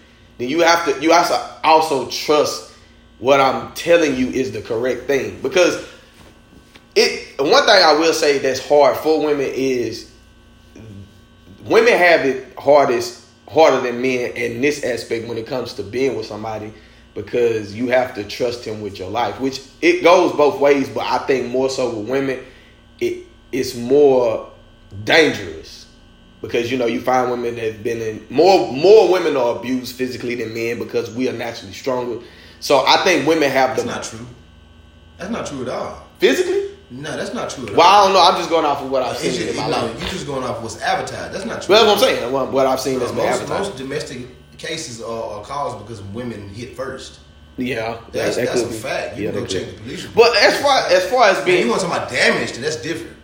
[0.41, 2.72] then you have to you have to also trust
[3.18, 5.41] what I'm telling you is the correct thing.
[5.43, 5.86] Because
[6.97, 10.11] it one thing I will say that's hard for women is
[11.64, 16.16] women have it hardest harder than men in this aspect when it comes to being
[16.16, 16.72] with somebody
[17.14, 21.05] because you have to trust him with your life which it goes both ways but
[21.05, 22.45] I think more so with women
[23.01, 24.51] it it's more
[25.05, 25.80] dangerous
[26.43, 29.95] because you know you find women that have been in more more women are abused
[29.97, 32.18] physically than men because we are naturally stronger
[32.61, 34.26] so I think women have the That's not true.
[35.16, 36.07] That's not true at all.
[36.18, 37.76] physically No, that's not true at all.
[37.76, 38.20] well, I don't know.
[38.22, 40.03] I'm just going off of what I've It's seen just, in my life.
[40.03, 41.32] you just going off of what's advertised.
[41.34, 41.74] That's not true.
[41.74, 42.32] Well, that's what I'm saying.
[42.32, 43.68] What, what I've seen that's most, advertised.
[43.70, 44.26] most domestic
[44.59, 47.20] cases are, are caused because women hit first.
[47.57, 48.72] yeah, That's, that that's a be.
[48.74, 49.16] fact.
[49.16, 50.07] You Yeah, can go check the police.
[50.07, 52.62] But as far as far as Man, being, you want to talk about damage, then
[52.62, 53.16] that's different.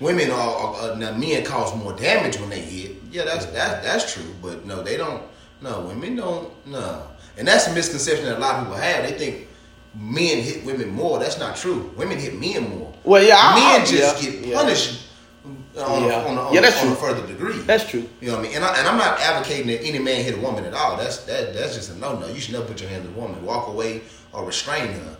[0.00, 2.96] Women are, are, are now men cause more damage when they hit.
[3.10, 4.34] Yeah, that's that's that's true.
[4.42, 5.22] But no, they don't.
[5.60, 6.66] No, women don't.
[6.66, 9.04] No, and that's a misconception that a lot of people have.
[9.04, 9.48] They think
[9.94, 11.18] men hit women more.
[11.18, 11.92] That's not true.
[11.96, 12.94] Women hit men more.
[13.04, 14.56] Well, yeah, men I- just yeah, get yeah.
[14.56, 15.08] punished
[15.44, 16.22] on, Yeah.
[16.22, 17.58] a, on, a, on, Yeah, a- that's on a further degree.
[17.58, 18.08] that's true.
[18.20, 18.56] You know what I mean?
[18.56, 20.96] And, I, and I'm not advocating that any man hit a woman at all.
[20.96, 22.26] That's that that's just a no no.
[22.28, 23.44] You should never put your hand on a woman.
[23.44, 24.00] Walk away
[24.32, 25.16] or restrain her.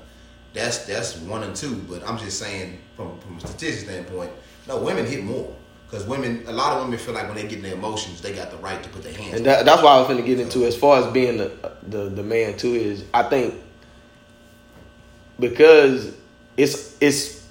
[0.54, 1.76] That's that's one and two.
[1.88, 4.30] But I'm just saying from from a statistics standpoint,
[4.70, 5.54] no, women hit more
[5.86, 6.44] because women.
[6.46, 8.56] A lot of women feel like when they get in their emotions, they got the
[8.58, 9.38] right to put their hands.
[9.38, 11.50] And that, that's why I was going to get into as far as being the,
[11.82, 13.54] the the man too is I think
[15.40, 16.14] because
[16.56, 17.44] it's it's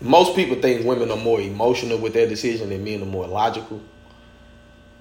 [0.00, 3.80] most people think women are more emotional with their decision and men are more logical.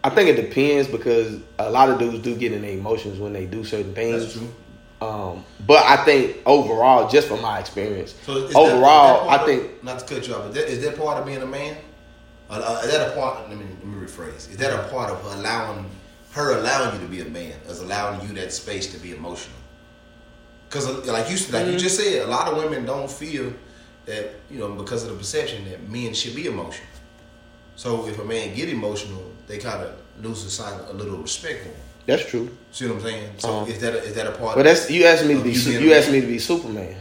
[0.03, 3.33] I think it depends because a lot of dudes do get in their emotions when
[3.33, 4.21] they do certain things.
[4.21, 4.53] That's true.
[5.03, 9.83] Um, but I think overall, just from my experience, So that- overall, that I think
[9.83, 11.75] not to cut you off, but that, is that part of being a man?
[12.49, 13.49] Uh, uh, is that a part?
[13.49, 14.49] Let me let me rephrase.
[14.51, 15.85] Is that a part of allowing
[16.31, 19.57] her allowing you to be a man, is allowing you that space to be emotional?
[20.69, 23.53] Because like you like you just said, a lot of women don't feel
[24.05, 26.87] that you know because of the perception that men should be emotional.
[27.75, 31.63] So if a man get emotional, they kind of lose a sign a little respect
[31.63, 31.75] for him.
[32.05, 32.49] That's true.
[32.71, 33.29] See what I'm saying?
[33.37, 33.71] So Uh-huh.
[33.71, 34.55] is that a, is that a part?
[34.55, 36.95] But that's you asked me to be you su- you asked me to be Superman.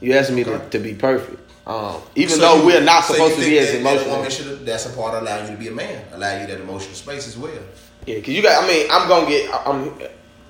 [0.00, 0.68] You asked me to, Okay.
[0.70, 1.38] to be perfect.
[1.66, 4.30] Um, even So though you- we're not so supposed to be as that- that emotional.
[4.30, 6.94] should- that's a part of allowing you to be a man, allow you that emotional
[6.94, 7.52] space as well.
[8.06, 8.64] Yeah, because you got.
[8.64, 9.50] I mean, I'm gonna get.
[9.66, 9.92] I'm.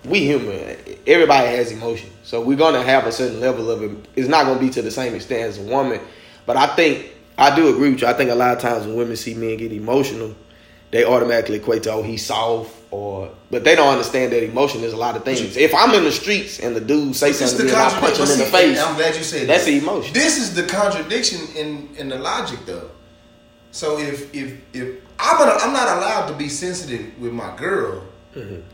[0.06, 0.76] We human.
[1.06, 3.90] Everybody has emotion, so we're gonna have a certain level of it.
[4.16, 6.00] It's not gonna be to the same extent as a woman,
[6.46, 7.06] but I think
[7.38, 8.06] I do agree with you.
[8.08, 10.34] I think a lot of times when women see men get emotional,
[10.92, 14.92] they automatically equate to oh he's soft or, but they don't understand that emotion is
[14.92, 15.56] a lot of things.
[15.56, 18.18] If I'm in the streets and the dude say something to me and I punch
[18.18, 19.70] him in the face, I'm glad you said that's that.
[19.70, 20.12] the emotion.
[20.12, 22.90] This is the contradiction in in the logic, though.
[23.70, 28.04] So if if if I'm gonna, I'm not allowed to be sensitive with my girl,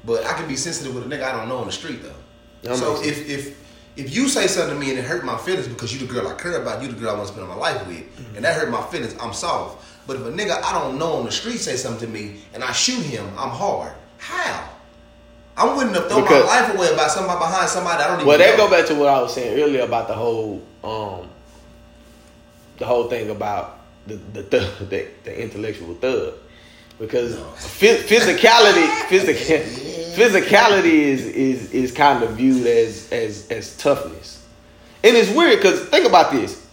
[0.05, 2.15] but I can be sensitive with a nigga I don't know on the street though.
[2.63, 3.57] That so if if
[3.97, 6.27] if you say something to me and it hurt my feelings because you the girl
[6.27, 8.37] I care about, you the girl I want to spend my life with, mm-hmm.
[8.37, 9.85] and that hurt my feelings, I'm soft.
[10.09, 12.65] But if a nigga I don't know on the street say something to me and
[12.65, 13.93] I shoot him, I'm hard.
[14.17, 14.71] How?
[15.55, 18.25] I'm willing to throw because, my life away about somebody behind somebody I don't even.
[18.25, 18.29] Know.
[18.29, 18.65] Well, that know.
[18.65, 21.29] go back to what I was saying earlier about the whole, um,
[22.79, 26.35] the whole thing about the the thug, the, the intellectual thug,
[26.99, 27.45] because no.
[27.59, 29.57] physicality, physical,
[30.17, 34.47] physicality is is is kind of viewed as as as toughness,
[35.05, 36.67] and it's weird because think about this: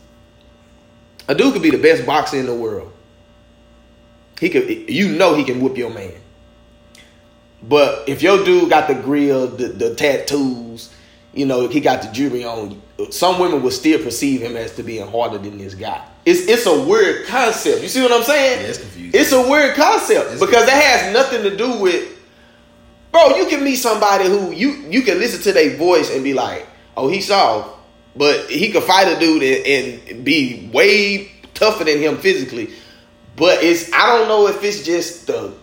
[1.28, 2.94] a dude could be the best boxer in the world.
[4.40, 6.14] He could, you know, he can whoop your man.
[7.64, 10.94] But if your dude got the grill, the, the tattoos,
[11.34, 12.82] you know, he got the jewelry on,
[13.12, 16.06] some women will still perceive him as to being harder than this guy.
[16.26, 17.82] It's it's a weird concept.
[17.82, 18.62] You see what I'm saying?
[18.62, 19.20] Yeah, it's confusing.
[19.20, 20.68] It's a weird concept it's because confusing.
[20.68, 22.16] that has nothing to do with
[23.16, 26.34] Bro, you can meet somebody who you you can listen to their voice and be
[26.34, 26.68] like,
[26.98, 27.80] "Oh, he's soft,"
[28.14, 32.72] but he could fight a dude and, and be way tougher than him physically.
[33.36, 35.54] But it's I don't know if it's just the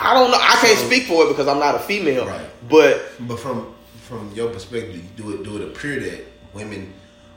[0.00, 0.38] I don't know.
[0.40, 2.26] I can't so, speak for it because I'm not a female.
[2.26, 2.46] Right.
[2.68, 6.92] But but from from your perspective, do it do it appear that women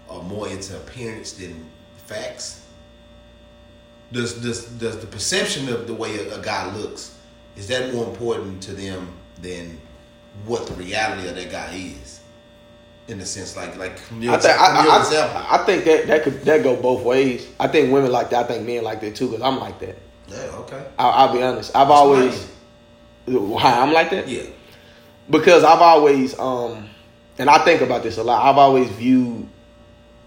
[0.09, 1.65] are more into appearance than
[2.05, 2.65] facts?
[4.11, 7.17] Does does does the perception of the way a, a guy looks
[7.55, 9.11] is that more important to them
[9.41, 9.79] than
[10.45, 12.20] what the reality of that guy is?
[13.11, 15.37] In a sense, like like from your, I think, from your I, example.
[15.37, 17.47] I, I, think that that could that go both ways.
[17.59, 18.45] I think women like that.
[18.45, 19.27] I think men like that too.
[19.27, 19.97] Because I'm like that.
[20.27, 20.37] Yeah.
[20.37, 20.83] Okay.
[20.97, 21.75] I, will be honest.
[21.75, 22.47] I've That's always
[23.25, 24.27] why I'm like that.
[24.27, 24.43] Yeah.
[25.29, 26.89] Because I've always um,
[27.37, 28.43] and I think about this a lot.
[28.43, 29.47] I've always viewed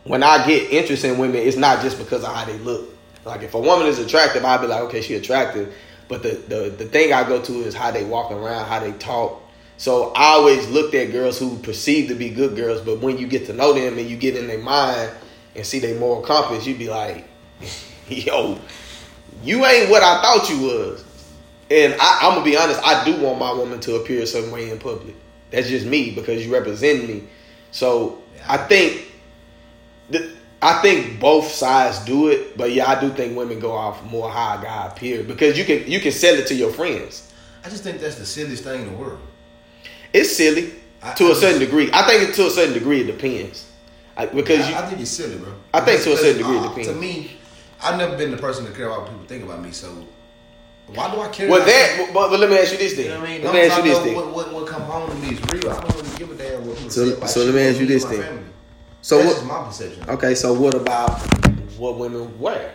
[0.05, 2.91] when I get interest in women, it's not just because of how they look.
[3.25, 5.75] Like if a woman is attractive, I'd be like, okay, she attractive.
[6.09, 8.93] But the, the the thing I go to is how they walk around, how they
[8.93, 9.43] talk,
[9.77, 13.27] so I always looked at girls who perceived to be good girls, but when you
[13.27, 15.11] get to know them and you get in their mind
[15.57, 17.27] and see their moral compass, you'd be like,
[18.09, 18.59] yo,
[19.43, 21.05] you ain't what I thought you was.
[21.71, 24.53] And I, am gonna be honest, I do want my woman to appear a certain
[24.53, 25.17] way in public.
[25.51, 27.25] That's just me because you represent me.
[27.71, 28.21] So.
[28.47, 29.11] I think
[30.11, 34.03] that I think both sides do it, but yeah, I do think women go off
[34.05, 37.33] more how a guy appear because you can you can sell it to your friends.
[37.65, 39.21] I just think that's the silliest thing in the world.
[40.15, 41.91] It's silly I, to I a certain degree.
[41.93, 43.71] I think to a certain degree it depends.
[44.17, 45.53] I, because I, you, I think it's silly, bro.
[45.75, 46.89] I think to a certain degree it uh, depends.
[46.89, 47.37] To me,
[47.83, 49.73] I've never been the person to care about what people think about me.
[49.73, 50.07] So
[50.87, 51.51] why do I care?
[51.51, 52.11] Well, that.
[52.15, 53.07] But, but, let me ask you this thing.
[53.07, 53.45] You know what I mean?
[53.45, 54.15] Let me ask you this thing.
[54.15, 55.71] What, what, what come home to me is real.
[55.71, 57.81] I don't really give a damn what people so, say about So let me ask
[57.81, 58.23] you this thing.
[58.23, 58.45] Family.
[59.03, 59.47] So That's what?
[59.47, 60.09] my perception.
[60.09, 61.21] Okay, so what about
[61.77, 62.73] what women wear?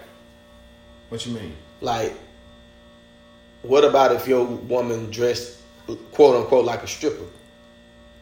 [1.07, 1.55] What you mean?
[1.79, 2.13] Like,
[3.61, 5.58] what about if your woman dressed
[6.11, 7.25] quote unquote like a stripper?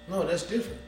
[0.07, 0.79] No, that's different.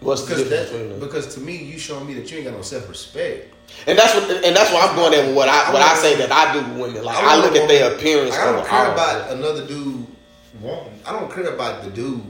[0.00, 0.90] What's because the difference?
[0.90, 3.54] That, because to me, you showing me that you ain't got no self respect.
[3.86, 5.96] And that's what, and that's what I'm going at with what I, what I, I
[5.96, 7.04] say that I do with women.
[7.04, 8.34] Like I, I look at their appearance.
[8.34, 10.06] I don't care about another dude
[10.60, 11.00] wanting.
[11.06, 12.22] I don't care about the dude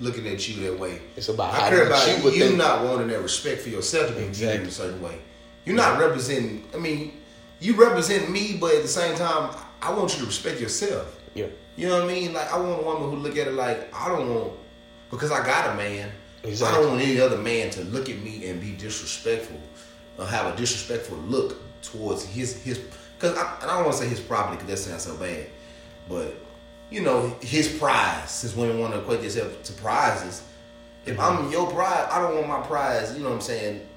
[0.00, 1.00] looking at you that way.
[1.16, 4.24] It's about I care about you, you not wanting that respect for yourself to be
[4.24, 4.62] exactly.
[4.62, 5.18] in a certain way.
[5.64, 6.66] You're not representing.
[6.74, 7.20] I mean,
[7.60, 11.18] you represent me, but at the same time, I want you to respect yourself.
[11.34, 11.46] Yeah.
[11.76, 12.32] You know what I mean?
[12.32, 14.52] Like I want a woman who look at it like I don't want
[15.10, 16.10] because I got a man.
[16.42, 16.76] Exactly.
[16.76, 19.60] I don't want any other man to look at me and be disrespectful
[20.18, 22.80] or have a disrespectful look towards his his.
[23.18, 25.46] Because I, I don't want to say his property because that sounds so bad,
[26.08, 26.34] but
[26.90, 28.30] you know his prize.
[28.30, 30.42] Since women want to equate themselves to prizes,
[31.06, 31.52] if I'm mm-hmm.
[31.52, 33.16] your prize, I don't want my prize.
[33.16, 33.88] You know what I'm saying?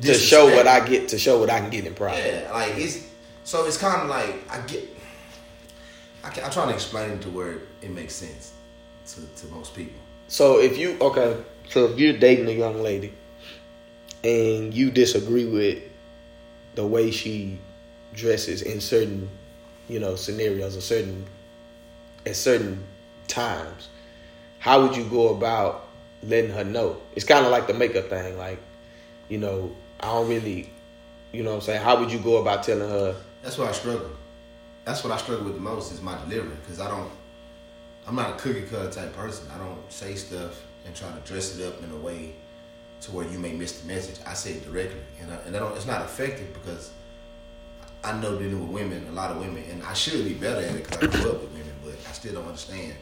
[0.00, 2.22] To show what I get, to show what I can get in prize.
[2.24, 3.06] Yeah, like it's
[3.44, 4.97] so it's kind of like I get.
[6.24, 8.52] I am trying to explain it to where it makes sense
[9.08, 10.00] to, to most people.
[10.28, 13.12] So if you okay, so if you're dating a young lady
[14.24, 15.82] and you disagree with
[16.74, 17.58] the way she
[18.14, 19.28] dresses in certain,
[19.88, 21.26] you know, scenarios or certain
[22.26, 22.84] at certain
[23.26, 23.88] times,
[24.58, 25.88] how would you go about
[26.22, 27.00] letting her know?
[27.14, 28.58] It's kind of like the makeup thing, like,
[29.28, 30.70] you know, I don't really,
[31.32, 31.82] you know what I'm saying?
[31.82, 33.16] How would you go about telling her?
[33.42, 34.10] That's why I struggle.
[34.88, 37.10] That's what I struggle with the most is my delivery because I don't
[38.06, 39.46] I'm not a cookie cutter type person.
[39.54, 42.34] I don't say stuff and try to dress it up in a way
[43.02, 44.18] to where you may miss the message.
[44.26, 46.90] I say it directly, and I, and I it's not effective because
[48.02, 50.74] I know dealing with women, a lot of women, and I should be better at
[50.74, 52.94] it because I grew up with women, but I still don't understand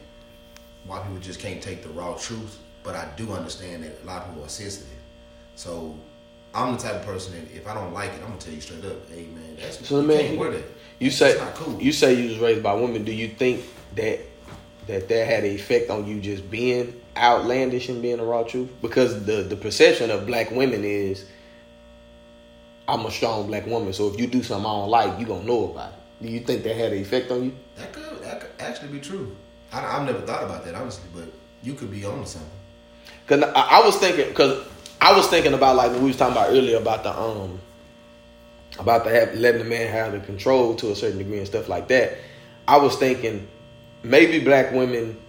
[0.87, 2.59] why people just can't take the raw truth.
[2.83, 4.89] But I do understand that a lot of people are sensitive.
[5.55, 5.95] So
[6.57, 8.61] I'm the type of person that if I don't like it, I'm gonna tell you
[8.61, 10.63] straight up, hey man, that's so you man, can't wear that.
[10.99, 11.79] You say cool.
[11.79, 13.05] you say you was raised by women.
[13.05, 13.63] Do you think
[13.95, 14.19] that
[14.87, 18.69] that that had an effect on you just being outlandish and being the raw truth
[18.81, 21.25] because the the perception of black women is
[22.87, 25.43] I'm a strong black woman, so if you do something I don't like, you gonna
[25.43, 26.23] know about it.
[26.25, 27.55] Do you think that had an effect on you?
[27.75, 29.35] That could that could actually be true.
[29.71, 31.31] I, I've never thought about that honestly, but
[31.61, 32.49] you could be on something.
[33.27, 34.65] Cause I, I was thinking, cause
[34.99, 37.59] I was thinking about like we was talking about earlier about the um
[38.79, 41.69] about the have, letting the man have the control to a certain degree and stuff
[41.69, 42.17] like that.
[42.67, 43.47] I was thinking
[44.03, 45.19] maybe black women,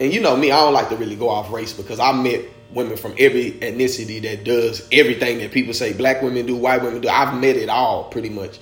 [0.00, 2.44] and you know me, I don't like to really go off race because I met
[2.72, 7.00] women from every ethnicity that does everything that people say black women do, white women
[7.00, 7.08] do.
[7.08, 8.58] I've met it all pretty much,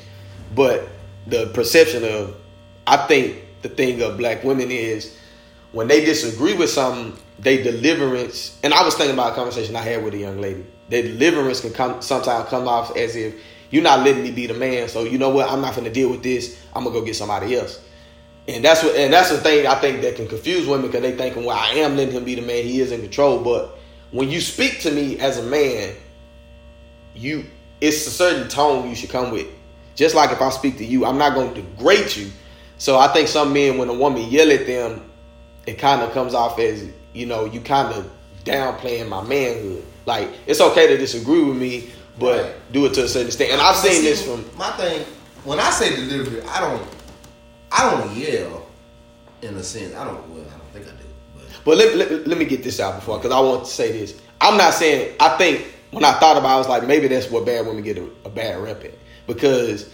[0.55, 0.89] but
[1.27, 2.37] the perception of,
[2.87, 5.17] I think the thing of black women is
[5.73, 8.59] when they disagree with something, they deliverance.
[8.63, 10.67] And I was thinking about a conversation I had with a young lady.
[10.89, 13.35] Their deliverance can come sometimes come off as if
[13.71, 14.89] you're not letting me be the man.
[14.89, 15.51] So you know what?
[15.51, 16.61] I'm not to deal with this.
[16.75, 17.83] I'm gonna go get somebody else.
[18.49, 21.17] And that's what, and that's the thing I think that can confuse women because they
[21.17, 22.63] thinking, well, I am letting him be the man.
[22.63, 23.43] He is in control.
[23.43, 23.77] But
[24.13, 25.97] when you speak to me as a man,
[27.15, 27.45] you
[27.81, 29.49] it's a certain tone you should come with.
[29.95, 32.31] Just like if I speak to you, I'm not going to degrade you.
[32.79, 35.11] So I think some men, when a woman yell at them,
[35.67, 38.11] it kind of comes off as you know you kind of
[38.45, 39.85] downplaying my manhood.
[40.05, 42.73] Like it's okay to disagree with me, but right.
[42.73, 43.53] do it to a certain extent.
[43.53, 45.05] And I've seen see, this from my thing.
[45.45, 46.89] When I say delivery, I don't,
[47.71, 48.67] I don't yell.
[49.43, 50.29] In a sense, I don't.
[50.31, 51.05] Well, I don't think I do.
[51.35, 53.93] But, but let, let, let me get this out before, because I want to say
[53.93, 54.19] this.
[54.41, 55.15] I'm not saying.
[55.21, 57.83] I think when I thought about, it, I was like, maybe that's what bad women
[57.83, 58.95] get a, a bad rep at
[59.27, 59.91] because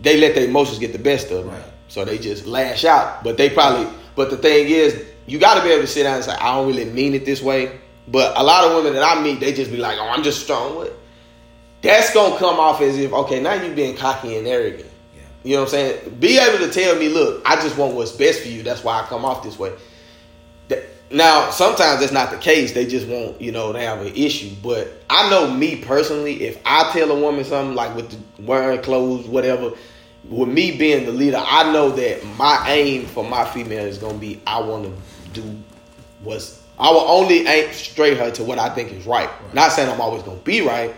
[0.00, 1.54] they let their emotions get the best of them.
[1.54, 1.64] Right.
[1.88, 3.22] So they just lash out.
[3.22, 3.92] But they probably.
[4.16, 6.54] But the thing is, you got to be able to sit down and say, I
[6.54, 7.80] don't really mean it this way.
[8.06, 10.42] But a lot of women that I meet, they just be like, "Oh, I'm just
[10.42, 10.92] strong with."
[11.80, 14.90] That's gonna come off as if, okay, now you being cocky and arrogant.
[15.14, 15.22] Yeah.
[15.42, 16.16] You know what I'm saying?
[16.18, 18.62] Be able to tell me, look, I just want what's best for you.
[18.62, 19.72] That's why I come off this way.
[21.10, 22.72] Now, sometimes that's not the case.
[22.72, 24.50] They just want, you know, they have an issue.
[24.62, 28.82] But I know me personally, if I tell a woman something like with the wearing
[28.82, 29.72] clothes, whatever,
[30.28, 34.18] with me being the leader, I know that my aim for my female is gonna
[34.18, 34.92] be I want to
[35.34, 35.42] do
[36.22, 39.28] what's I will only aim straight her to what I think is right.
[39.28, 39.54] right.
[39.54, 40.94] Not saying I'm always gonna be right,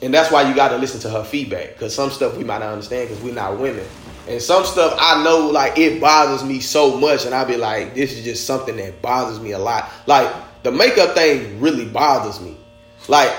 [0.00, 2.58] and that's why you got to listen to her feedback because some stuff we might
[2.58, 3.84] not understand because we're not women,
[4.28, 7.94] and some stuff I know like it bothers me so much, and I'll be like,
[7.94, 9.90] this is just something that bothers me a lot.
[10.06, 10.32] Like
[10.62, 12.56] the makeup thing really bothers me.
[13.08, 13.32] Like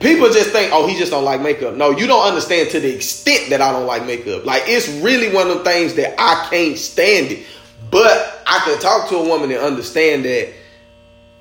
[0.00, 1.74] people just think, oh, he just don't like makeup.
[1.74, 4.44] No, you don't understand to the extent that I don't like makeup.
[4.44, 7.46] Like it's really one of the things that I can't stand it.
[7.90, 10.52] But I can talk to a woman and understand that,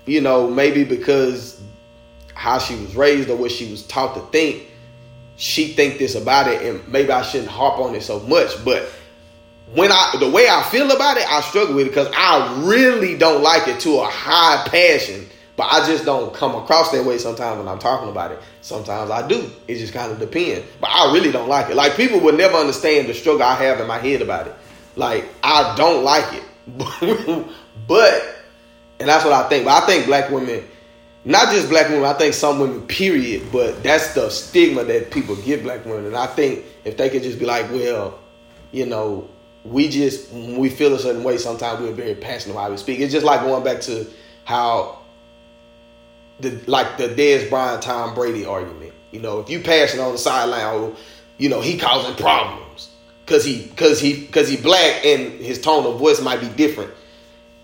[0.05, 1.61] you know, maybe because
[2.33, 4.63] how she was raised or what she was taught to think,
[5.37, 8.63] she think this about it, and maybe I shouldn't harp on it so much.
[8.63, 8.87] But
[9.73, 13.17] when I the way I feel about it, I struggle with it because I really
[13.17, 15.27] don't like it to a high passion.
[15.57, 18.39] But I just don't come across that way sometimes when I'm talking about it.
[18.59, 19.49] Sometimes I do.
[19.69, 20.67] It just kind of depends.
[20.81, 21.75] But I really don't like it.
[21.77, 24.55] Like people would never understand the struggle I have in my head about it.
[24.95, 27.47] Like I don't like it,
[27.87, 28.35] but
[28.99, 29.65] and that's what I think.
[29.65, 30.63] But I think black women,
[31.25, 33.51] not just black women, I think some women, period.
[33.51, 37.23] But that's the stigma that people give black women, and I think if they could
[37.23, 38.19] just be like, well,
[38.71, 39.29] you know,
[39.65, 41.37] we just we feel a certain way.
[41.37, 42.99] Sometimes we're very passionate while we speak.
[43.01, 44.07] It's just like going back to
[44.45, 44.99] how
[46.39, 48.93] the like the Dez Bryant Tom Brady argument.
[49.11, 50.95] You know, if you passionate on the sideline, oh,
[51.37, 52.91] you know he causing problems
[53.25, 56.91] because he because he because he black and his tone of voice might be different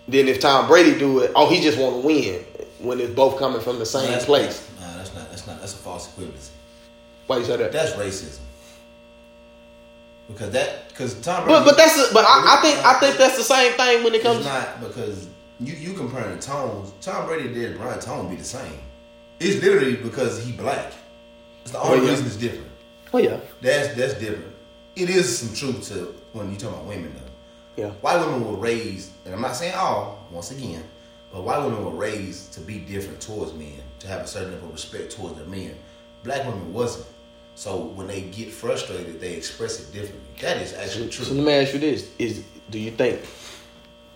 [0.08, 1.32] than if Tom Brady do it.
[1.36, 2.44] Oh, he just want to win
[2.80, 4.68] when it's both coming from the same no, place.
[4.80, 6.50] Nah, that's not that's not that's a false equivalency.
[7.28, 7.72] Why you say that?
[7.72, 8.40] That's racism.
[10.28, 11.60] Because that because Tom Brady.
[11.60, 14.16] But but that's a, but I, I, think I think that's the same thing when
[14.16, 14.40] it comes.
[14.40, 16.92] It's not because you you comparing the tones.
[17.02, 18.80] Tom Brady Dez Bryant tone be the same.
[19.40, 20.94] It's literally because he black.
[21.62, 22.10] It's the oh, only oh, yeah.
[22.10, 22.68] reason it's different.
[23.14, 23.40] Oh yeah.
[23.62, 24.51] That's that's different
[25.02, 27.84] it is some truth to when you talk about women though.
[27.84, 27.90] Yeah.
[28.02, 30.84] White women were raised, and I'm not saying all, once again,
[31.32, 34.68] but white women were raised to be different towards men, to have a certain level
[34.68, 35.76] of respect towards their men.
[36.24, 37.08] Black women wasn't.
[37.56, 40.30] So when they get frustrated, they express it differently.
[40.42, 41.26] That is actually true.
[41.26, 43.22] So let me ask you this: Is do you think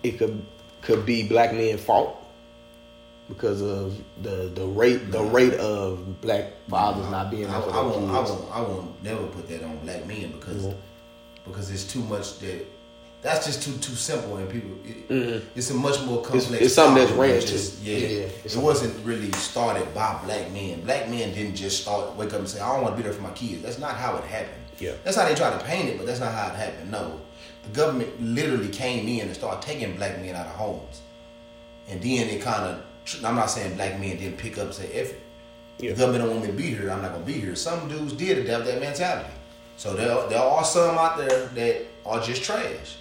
[0.02, 0.44] it could
[0.82, 2.25] could be black men fault
[3.28, 7.82] because of the the rate the rate of black fathers not being I, I, I,
[7.82, 10.78] won't, I won't I won't never put that on black men because mm-hmm.
[11.44, 12.66] because it's too much that
[13.22, 15.48] that's just too too simple and people it, mm-hmm.
[15.56, 16.50] it's a much more complex.
[16.50, 17.98] It's, it's something that's ran just yeah.
[17.98, 20.82] yeah, yeah it wasn't really started by black men.
[20.82, 23.12] Black men didn't just start wake up and say I don't want to be there
[23.12, 23.62] for my kids.
[23.62, 24.62] That's not how it happened.
[24.78, 26.90] Yeah, that's how they try to paint it, but that's not how it happened.
[26.90, 27.20] No,
[27.64, 31.00] the government literally came in and started taking black men out of homes
[31.88, 32.85] and then it kind of.
[33.24, 35.14] I'm not saying black men didn't pick up and say, "If
[35.78, 35.90] Yeah.
[35.92, 38.12] the government don't want me to be here, I'm not gonna be here." Some dudes
[38.14, 39.30] did have that mentality.
[39.76, 42.96] So there, there are some out there that are just trash.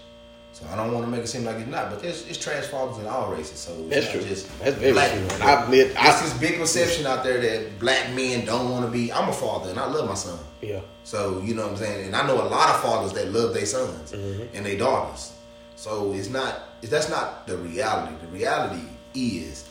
[0.51, 2.65] So I don't want to make it seem like it's not, but there's it's trash
[2.65, 3.59] fathers in all races.
[3.59, 4.21] So it's That's true.
[4.21, 5.19] just That's very black true.
[5.21, 5.31] men.
[5.31, 8.85] And I admit, I- There's this big perception out there that black men don't want
[8.85, 9.11] to be.
[9.11, 10.39] I'm a father and I love my son.
[10.61, 10.79] Yeah.
[11.03, 13.53] So you know what I'm saying, and I know a lot of fathers that love
[13.53, 14.55] their sons Mm-hmm.
[14.55, 15.31] and their daughters.
[15.75, 18.13] So it's not that's not the reality.
[18.21, 18.83] The reality
[19.13, 19.65] is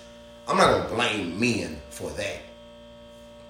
[0.46, 2.40] I'm not gonna blame men for that.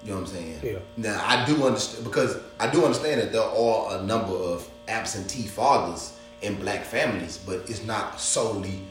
[0.03, 0.59] You know what I'm saying?
[0.63, 0.79] Yeah.
[0.97, 5.47] Now I do understand because I do understand that there are a number of absentee
[5.47, 8.81] fathers in black families, but it's not solely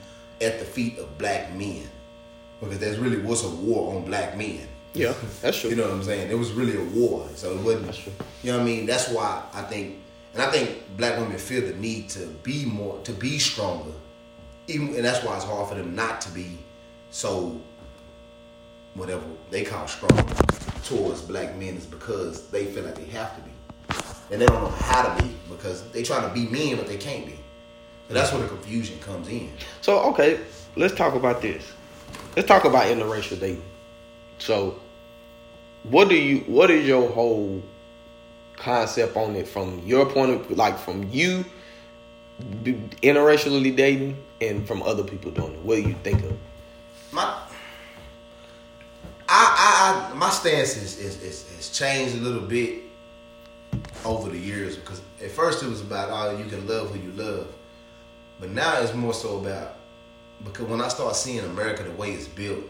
[0.41, 1.89] at the feet of black men
[2.61, 4.67] because there's really was a war on black men.
[4.93, 5.15] Yeah.
[5.41, 5.71] That's true.
[5.71, 6.31] You know what I'm saying?
[6.31, 7.87] It was really a war, so it wasn't.
[7.87, 8.13] That's true.
[8.43, 8.87] You know what I mean?
[8.87, 9.97] That's why I think,
[10.33, 13.93] and I think black women feel the need to be more, to be stronger,
[14.69, 16.59] even, and that's why it's hard for them not to be
[17.11, 17.61] so,
[18.95, 20.17] whatever they call strong
[20.85, 23.51] towards black men is because they feel like they have to be,
[24.31, 26.97] and they don't know how to be because they trying to be men but they
[26.97, 27.39] can't be.
[28.09, 29.51] So that's where the confusion comes in.
[29.81, 30.41] So okay,
[30.77, 31.73] let's talk about this.
[32.37, 33.63] Let's talk about interracial dating.
[34.39, 34.81] So,
[35.85, 36.41] what do you?
[36.41, 37.63] What is your whole
[38.57, 41.45] concept on it from your point of like from you
[43.03, 45.61] interracially dating and from other people doing it?
[45.61, 46.37] What do you think of?
[47.15, 47.33] my
[49.29, 52.83] I, I, my stance is, is, is has changed a little bit
[54.05, 57.13] over the years because at first it was about oh you can love who you
[57.13, 57.49] love,
[58.39, 59.77] but now it's more so about
[60.45, 62.65] because when I start seeing America the way it's built,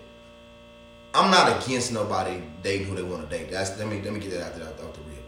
[1.13, 3.51] I'm not against nobody dating who they want to date.
[3.51, 5.19] That's let me let me get that out there the rip.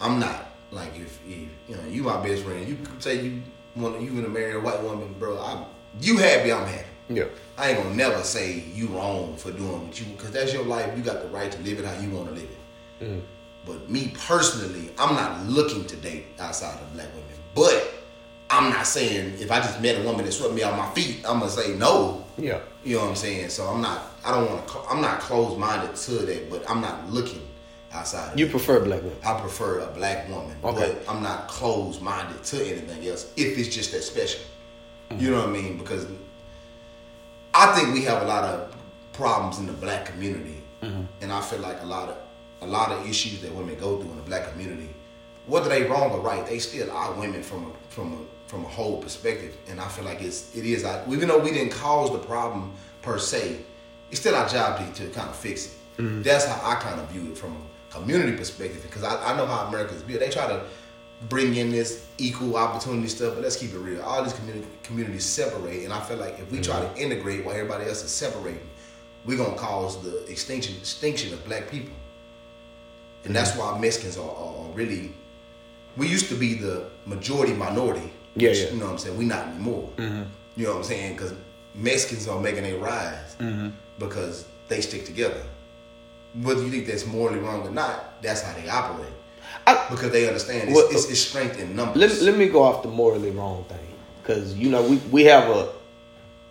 [0.00, 3.42] I'm not like if, if you know you my best friend, you say you
[3.76, 5.38] want you gonna marry a white woman, bro.
[5.38, 5.64] I
[6.00, 6.86] you happy, I'm happy.
[7.08, 7.24] Yeah,
[7.58, 10.96] I ain't gonna never say you wrong for doing what you because that's your life.
[10.96, 13.04] You got the right to live it how you want to live it.
[13.04, 13.22] Mm.
[13.66, 17.28] But me personally, I'm not looking to date outside of black women.
[17.54, 17.94] But
[18.50, 21.24] I'm not saying if I just met a woman that swept me off my feet,
[21.26, 22.24] I'm gonna say no.
[22.36, 23.48] yeah, You know what I'm saying?
[23.50, 24.02] So I'm not.
[24.24, 24.78] I don't want to.
[24.88, 26.50] I'm not closed minded to that.
[26.50, 27.42] But I'm not looking
[27.92, 28.32] outside.
[28.32, 29.16] Of you prefer black women.
[29.24, 30.96] I prefer a black woman, Okay.
[31.04, 34.40] but I'm not closed minded to anything else if it's just that special.
[35.10, 35.30] You mm-hmm.
[35.30, 35.78] know what I mean?
[35.78, 36.06] Because
[37.54, 38.74] I think we have a lot of
[39.12, 41.04] problems in the black community, mm-hmm.
[41.20, 42.16] and I feel like a lot of
[42.60, 44.88] a lot of issues that women go through in the black community,
[45.46, 48.68] whether they wrong or right, they still are women from a from a from a
[48.68, 52.18] whole perspective, and I feel like it's it is even though we didn't cause the
[52.18, 53.58] problem per se,
[54.10, 55.72] it's still our job to, to kind of fix it.
[55.98, 56.22] Mm-hmm.
[56.22, 59.46] That's how I kind of view it from a community perspective, because I, I know
[59.46, 60.20] how America's built.
[60.20, 60.64] They try to
[61.28, 64.02] bring in this equal opportunity stuff, but let's keep it real.
[64.02, 66.98] All these community, communities separate, and I feel like if we try to mm-hmm.
[66.98, 68.68] integrate while everybody else is separating,
[69.24, 71.94] we're gonna cause the extinction extinction of black people.
[73.24, 73.74] And that's mm-hmm.
[73.74, 75.14] why Mexicans are, are, really.
[75.96, 78.12] We used to be the majority minority.
[78.34, 78.70] Yeah, which, yeah.
[78.70, 79.16] You know what I'm saying?
[79.16, 79.90] We're not anymore.
[79.96, 80.22] Mm-hmm.
[80.56, 81.12] You know what I'm saying?
[81.14, 81.34] Because
[81.74, 83.36] Mexicans are making a rise
[83.98, 85.42] because they stick together.
[86.42, 89.12] Whether you think that's morally wrong or not, that's how they operate.
[89.66, 92.22] I- because they understand it's, Well, it's, it's strength in numbers.
[92.22, 93.78] Let, let me go off the morally wrong thing
[94.22, 95.72] because you know we, we have a,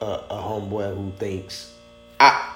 [0.01, 1.71] a a homeboy who thinks
[2.19, 2.53] I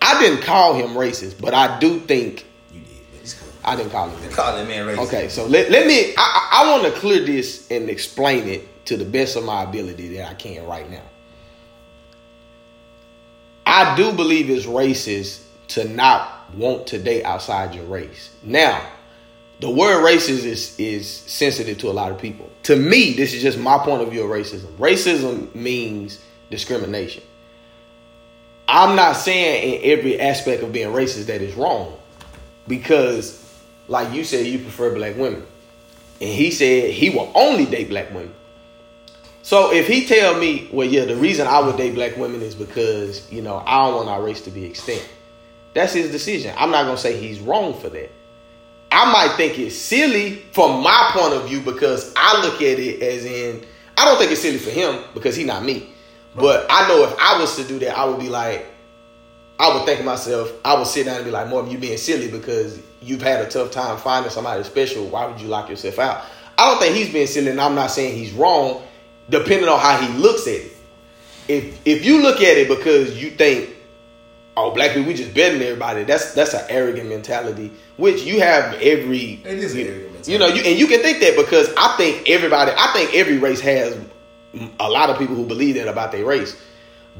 [0.00, 2.90] I didn't call him racist, but I do think you did,
[3.20, 3.48] it's cool.
[3.64, 4.18] I didn't call him.
[4.20, 4.34] racist.
[4.34, 5.06] Call that man racist.
[5.08, 6.14] Okay, so let, let me.
[6.16, 9.64] I, I, I want to clear this and explain it to the best of my
[9.64, 11.02] ability that I can right now.
[13.66, 18.30] I do believe it's racist to not want to date outside your race.
[18.44, 18.80] Now,
[19.60, 22.50] the word racist is is sensitive to a lot of people.
[22.64, 24.70] To me, this is just my point of view of racism.
[24.76, 27.22] Racism means discrimination.
[28.68, 31.96] I'm not saying in every aspect of being racist that is wrong
[32.66, 33.42] because
[33.88, 35.44] like you said you prefer black women
[36.20, 38.34] and he said he will only date black women
[39.42, 42.54] so if he tell me well yeah the reason i would date black women is
[42.54, 45.08] because you know i don't want our race to be extinct
[45.74, 48.10] that's his decision i'm not gonna say he's wrong for that
[48.96, 53.02] i might think it's silly from my point of view because i look at it
[53.02, 53.64] as in
[53.96, 55.90] i don't think it's silly for him because he's not me
[56.34, 58.66] but i know if i was to do that i would be like
[59.58, 62.30] I would think myself, I would sit down and be like, Marvin, you being silly
[62.30, 65.06] because you've had a tough time finding somebody special.
[65.06, 66.24] Why would you lock yourself out?
[66.58, 68.82] I don't think he's being silly, and I'm not saying he's wrong,
[69.30, 70.72] depending on how he looks at it.
[71.48, 73.70] If if you look at it because you think,
[74.56, 78.40] oh, black people, we just better than everybody, that's that's an arrogant mentality, which you
[78.40, 80.32] have every It is an you, arrogant mentality.
[80.32, 83.38] You know, you and you can think that because I think everybody, I think every
[83.38, 83.98] race has
[84.80, 86.56] a lot of people who believe that about their race.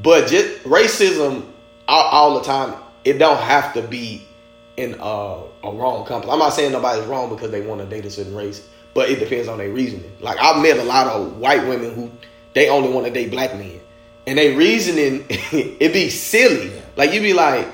[0.01, 1.45] But just racism
[1.87, 4.27] all, all the time, it don't have to be
[4.75, 6.31] in a, a wrong company.
[6.31, 9.19] I'm not saying nobody's wrong because they want to date a certain race, but it
[9.19, 10.11] depends on their reasoning.
[10.19, 12.11] Like I've met a lot of white women who
[12.53, 13.79] they only want to date black men,
[14.25, 16.71] and they reasoning it be silly.
[16.97, 17.67] Like you be like,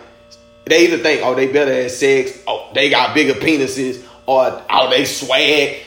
[0.66, 4.90] they either think oh they better at sex, oh they got bigger penises, or oh
[4.90, 5.80] they swag.